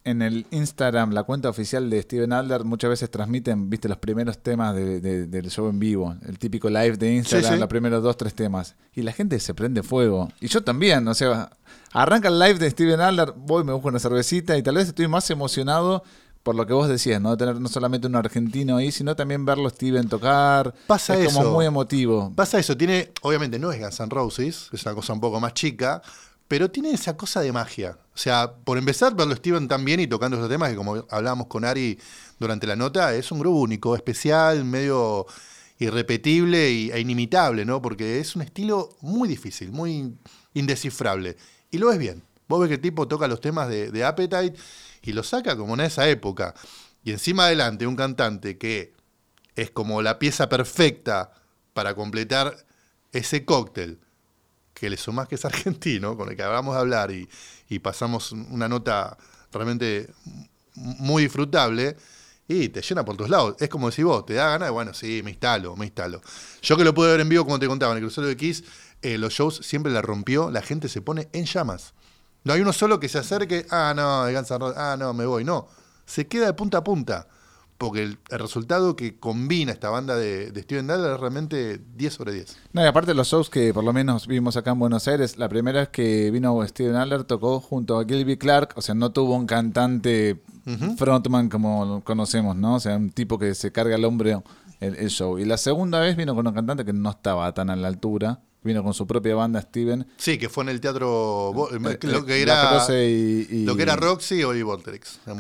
en 0.07 0.23
el 0.23 0.47
Instagram, 0.51 1.11
la 1.13 1.25
cuenta 1.25 1.49
oficial 1.51 1.91
de 1.91 2.01
Steven 2.01 2.33
Adler, 2.33 2.65
muchas 2.65 2.89
veces 2.91 3.11
transmiten, 3.11 3.69
viste, 3.69 3.89
los 3.89 3.99
primeros 3.99 4.39
temas 4.39 4.75
de- 4.75 5.01
de- 5.01 5.27
del 5.27 5.51
show 5.51 5.69
en 5.69 5.79
vivo. 5.79 6.15
El 6.27 6.39
típico 6.39 6.71
live 6.71 6.97
de 6.97 7.15
Instagram, 7.17 7.49
Sí, 7.51 7.55
sí. 7.55 7.61
los 7.61 7.69
primeros 7.69 8.03
dos, 8.03 8.17
tres 8.17 8.35
temas. 8.35 8.75
Y 8.95 9.03
la 9.03 9.13
gente 9.13 9.39
se 9.41 9.53
prende 9.53 9.83
fuego. 9.83 10.29
Y 10.41 10.49
yo 10.49 10.63
también, 10.63 11.07
o 11.09 11.15
sea, 11.15 11.51
arranca 11.93 12.29
el 12.29 12.39
live 12.39 12.55
de 12.59 12.71
Steven 12.71 13.01
Adler, 13.01 13.35
voy, 13.37 13.65
me 13.65 13.73
busco 13.73 13.89
una 13.89 13.99
cervecita 13.99 14.57
y 14.57 14.63
tal 14.63 14.77
vez 14.77 14.89
estoy 14.89 15.09
más 15.09 15.29
emocionado 15.31 16.03
por 16.43 16.55
lo 16.55 16.65
que 16.65 16.73
vos 16.73 16.89
decías, 16.89 17.21
¿no? 17.21 17.37
Tener 17.37 17.61
no 17.61 17.69
solamente 17.69 18.07
un 18.07 18.15
argentino 18.15 18.77
ahí, 18.77 18.93
sino 18.93 19.17
también 19.17 19.45
verlo 19.45 19.69
Steven 19.69 20.09
tocar. 20.09 20.73
Pasa 20.87 21.19
es 21.19 21.27
eso. 21.33 21.39
como 21.41 21.51
muy 21.51 21.67
emotivo. 21.67 22.33
Pasa 22.37 22.61
eso, 22.61 22.77
tiene, 22.77 23.11
obviamente 23.23 23.59
no 23.59 23.73
es 23.73 23.81
Guns 23.81 23.99
N' 23.99 24.09
Roses, 24.11 24.69
es 24.73 24.83
una 24.87 24.95
cosa 24.95 25.13
un 25.13 25.21
poco 25.21 25.41
más 25.41 25.55
chica, 25.55 26.01
pero 26.47 26.71
tiene 26.71 26.93
esa 26.93 27.17
cosa 27.17 27.41
de 27.41 27.51
magia. 27.51 27.99
O 28.17 28.19
sea, 28.19 28.51
por 28.65 28.79
empezar, 28.79 29.15
verlo 29.15 29.37
Steven 29.37 29.69
tan 29.69 29.85
bien 29.85 30.01
y 30.01 30.07
tocando 30.07 30.39
esos 30.39 30.49
temas, 30.49 30.71
que 30.71 30.77
como 30.77 31.05
hablábamos 31.11 31.49
con 31.49 31.67
Ari 31.67 31.99
durante 32.39 32.67
la 32.67 32.75
nota, 32.75 33.15
es 33.15 33.31
un 33.31 33.41
grupo 33.41 33.59
único, 33.59 33.95
especial, 33.95 34.65
medio 34.65 35.27
irrepetible 35.79 36.67
e 36.95 36.99
inimitable, 36.99 37.67
¿no? 37.67 37.83
Porque 37.83 38.19
es 38.19 38.35
un 38.35 38.41
estilo 38.41 38.97
muy 39.03 39.29
difícil, 39.29 39.71
muy 39.71 40.17
indescifrable. 40.55 41.37
Y 41.71 41.77
lo 41.77 41.89
ves 41.89 41.99
bien. 41.99 42.23
Vos 42.49 42.59
ves 42.61 42.69
que 42.69 42.77
el 42.77 42.81
tipo 42.81 43.07
toca 43.07 43.29
los 43.29 43.43
temas 43.43 43.69
de, 43.69 43.91
de 43.91 44.03
Appetite 44.03 44.55
y 45.03 45.13
lo 45.13 45.23
saca 45.23 45.55
como 45.55 45.75
en 45.75 45.81
esa 45.81 46.09
época. 46.09 46.55
Y 47.05 47.11
encima 47.11 47.45
adelante, 47.45 47.87
un 47.87 47.97
cantante 47.97 48.57
que 48.57 48.95
es 49.57 49.71
como 49.71 50.01
la 50.01 50.19
pieza 50.19 50.49
perfecta 50.49 51.33
para 51.75 51.95
completar 51.95 52.57
ese 53.13 53.45
cóctel 53.45 54.01
que 54.73 54.91
le 54.91 54.97
sumás 54.97 55.27
que 55.27 55.35
es 55.35 55.45
argentino, 55.45 56.17
con 56.17 56.29
el 56.29 56.37
que 56.37 56.43
acabamos 56.43 56.75
de 56.75 56.81
hablar 56.81 57.11
y, 57.11 57.29
y 57.69 57.79
pasamos 57.79 58.33
una 58.33 58.69
nota 58.69 59.17
realmente 59.53 60.09
muy 60.75 61.25
disfrutable, 61.25 61.97
y 62.49 62.69
te 62.69 62.81
llena 62.81 63.05
por 63.05 63.17
todos 63.17 63.31
lados. 63.31 63.57
Es 63.59 63.69
como 63.69 63.89
decir 63.89 64.05
vos, 64.05 64.25
te 64.25 64.35
da 64.35 64.51
ganas, 64.51 64.71
bueno, 64.71 64.95
sí, 64.95 65.21
me 65.25 65.31
instalo, 65.31 65.77
me 65.77 65.87
instalo. 65.87 66.21
Yo 66.63 66.77
que 66.77 66.85
lo 66.85 66.95
pude 66.95 67.11
ver 67.11 67.21
en 67.21 67.29
vivo, 67.29 67.45
como 67.45 67.59
te 67.59 67.67
contaba, 67.67 67.93
en 67.93 67.99
el 67.99 68.05
crucero 68.05 68.27
de 68.27 68.37
Kiss, 68.37 68.65
eh, 69.03 69.19
los 69.19 69.33
shows 69.33 69.61
siempre 69.63 69.93
la 69.93 70.03
rompió, 70.03 70.51
la 70.51 70.63
gente 70.63 70.89
se 70.89 71.03
pone 71.03 71.29
en 71.33 71.45
llamas. 71.45 71.95
No 72.45 72.53
hay 72.53 72.61
uno 72.61 72.73
solo 72.73 73.01
que 73.01 73.09
se 73.09 73.19
acerque, 73.19 73.67
ah, 73.71 73.93
no, 73.97 74.25
de 74.27 74.37
ah, 74.77 74.97
no, 74.99 75.13
me 75.13 75.27
voy. 75.27 75.45
No, 75.45 75.69
se 76.05 76.29
queda 76.29 76.47
de 76.47 76.55
punta 76.55 76.79
a 76.79 76.85
punta. 76.85 77.27
Porque 77.79 78.03
el, 78.03 78.19
el 78.31 78.39
resultado 78.39 78.97
que 78.97 79.19
combina 79.19 79.73
esta 79.73 79.91
banda 79.91 80.17
de, 80.17 80.51
de 80.51 80.63
Steven 80.63 80.87
Tyler 80.87 81.13
es 81.13 81.21
realmente 81.21 81.81
10 81.97 82.13
sobre 82.13 82.33
10. 82.33 82.57
No, 82.73 82.83
y 82.83 82.87
aparte 82.87 83.13
los 83.15 83.29
shows 83.29 83.51
que 83.51 83.75
por 83.75 83.85
lo 83.85 83.93
menos 83.93 84.27
vimos 84.27 84.57
acá 84.57 84.71
en 84.71 84.79
Buenos 84.79 85.07
Aires, 85.09 85.37
la 85.37 85.49
primera 85.49 85.81
vez 85.81 85.89
que 85.91 86.31
vino 86.31 86.67
Steven 86.67 86.97
Adler 86.97 87.25
tocó 87.25 87.61
junto 87.61 87.99
a 87.99 88.05
Gilby 88.05 88.39
Clark, 88.39 88.73
o 88.77 88.83
sea, 88.83 88.95
no 88.95 89.13
tuvo 89.13 89.35
un 89.35 89.47
cantante 89.47 90.43
frontman 90.97 91.49
como 91.49 91.85
lo 91.85 92.05
conocemos, 92.05 92.57
¿no? 92.57 92.77
O 92.77 92.81
sea, 92.81 92.97
un 92.97 93.11
tipo 93.11 93.39
que 93.39 93.55
se 93.55 93.71
carga 93.73 93.95
al 93.95 94.05
hombro 94.05 94.43
el, 94.81 94.97
el 94.97 95.11
show. 95.11 95.39
Y 95.39 95.45
la 95.45 95.57
segunda 95.59 96.01
vez 96.01 96.17
vino 96.17 96.35
con 96.35 96.47
un 96.47 96.55
cantante 96.55 96.85
que 96.85 96.93
no 96.93 97.11
estaba 97.11 97.53
tan 97.53 97.71
a 97.71 97.77
la 97.77 97.89
altura, 97.89 98.41
vino 98.67 98.83
con 98.85 98.93
su 98.93 99.07
propia 99.07 99.35
banda 99.35 99.63
Steven. 99.63 100.07
Sí, 100.19 100.37
que 100.37 100.51
fue 100.51 100.65
en 100.65 100.69
el 100.71 100.81
teatro, 100.83 101.53
Eh, 101.73 101.99
lo 102.03 102.27
que 102.27 102.35
eh, 102.37 102.43
era, 102.43 102.75
La 102.87 102.87
y, 103.03 103.47
y- 103.51 103.65
lo 103.65 103.75
que 103.77 103.83
era 103.85 103.97
Roxy 103.97 104.45
o 104.45 104.55
y 104.55 104.63
Buenos 104.63 104.87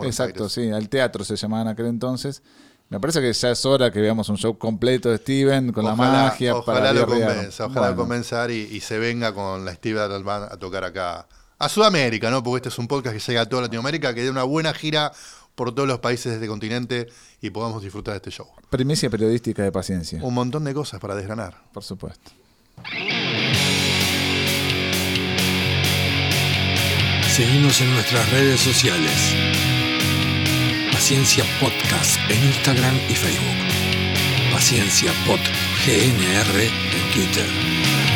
Exacto, 0.06 0.44
Aires. 0.44 0.52
sí, 0.52 0.70
al 0.70 0.88
teatro 0.88 1.24
se 1.24 1.36
llamaba 1.36 1.62
en 1.62 1.68
aquel 1.68 1.86
entonces. 1.86 2.42
Me 2.88 3.00
parece 3.00 3.20
que 3.20 3.32
ya 3.32 3.50
es 3.50 3.66
hora 3.66 3.90
que 3.90 4.00
veamos 4.00 4.28
un 4.28 4.36
show 4.38 4.56
completo 4.56 5.10
de 5.10 5.18
Steven 5.18 5.72
con 5.72 5.84
la 5.84 5.94
Ojalá- 5.94 6.22
magia 6.24 6.54
Ojalá 6.54 6.78
para 6.78 6.92
lo 6.92 7.06
convenza, 7.06 7.64
ojalá 7.66 7.80
Bueno. 7.80 7.90
lo 7.90 7.96
convenza 7.96 8.44
Ari 8.44 8.68
y 8.70 8.80
se 8.80 8.98
venga 8.98 9.34
con 9.34 9.64
la 9.64 9.74
Steve 9.74 10.06
Band 10.22 10.44
a 10.52 10.56
tocar 10.56 10.84
acá 10.84 11.26
a 11.58 11.68
Sudamérica, 11.68 12.30
¿no? 12.30 12.42
Porque 12.44 12.58
este 12.58 12.68
es 12.68 12.78
un 12.78 12.86
podcast 12.86 13.16
que 13.16 13.20
llega 13.32 13.40
a 13.40 13.46
toda 13.48 13.62
Latinoamérica, 13.62 14.14
que 14.14 14.22
dé 14.22 14.30
una 14.30 14.44
buena 14.44 14.72
gira 14.72 15.10
por 15.56 15.74
todos 15.74 15.88
los 15.88 15.98
países 16.00 16.26
de 16.26 16.34
este 16.34 16.46
continente 16.46 17.08
y 17.40 17.50
podamos 17.50 17.82
disfrutar 17.82 18.12
de 18.12 18.18
este 18.18 18.30
show. 18.30 18.46
Primicia 18.70 19.08
periodística 19.10 19.62
de 19.64 19.72
paciencia, 19.72 20.20
Un 20.22 20.34
montón 20.34 20.62
de 20.64 20.72
cosas 20.74 21.00
para 21.00 21.14
desgranar. 21.16 21.64
por 21.72 21.82
supuesto. 21.82 22.30
Seguimos 27.36 27.80
en 27.82 27.92
nuestras 27.92 28.30
redes 28.30 28.60
sociales. 28.60 29.34
Paciencia 30.90 31.44
Podcast 31.60 32.18
en 32.30 32.44
Instagram 32.46 32.96
y 33.10 33.14
Facebook. 33.14 34.52
Paciencia 34.52 35.12
Pod 35.26 35.40
GNR 35.84 36.62
en 36.62 37.12
Twitter. 37.12 38.15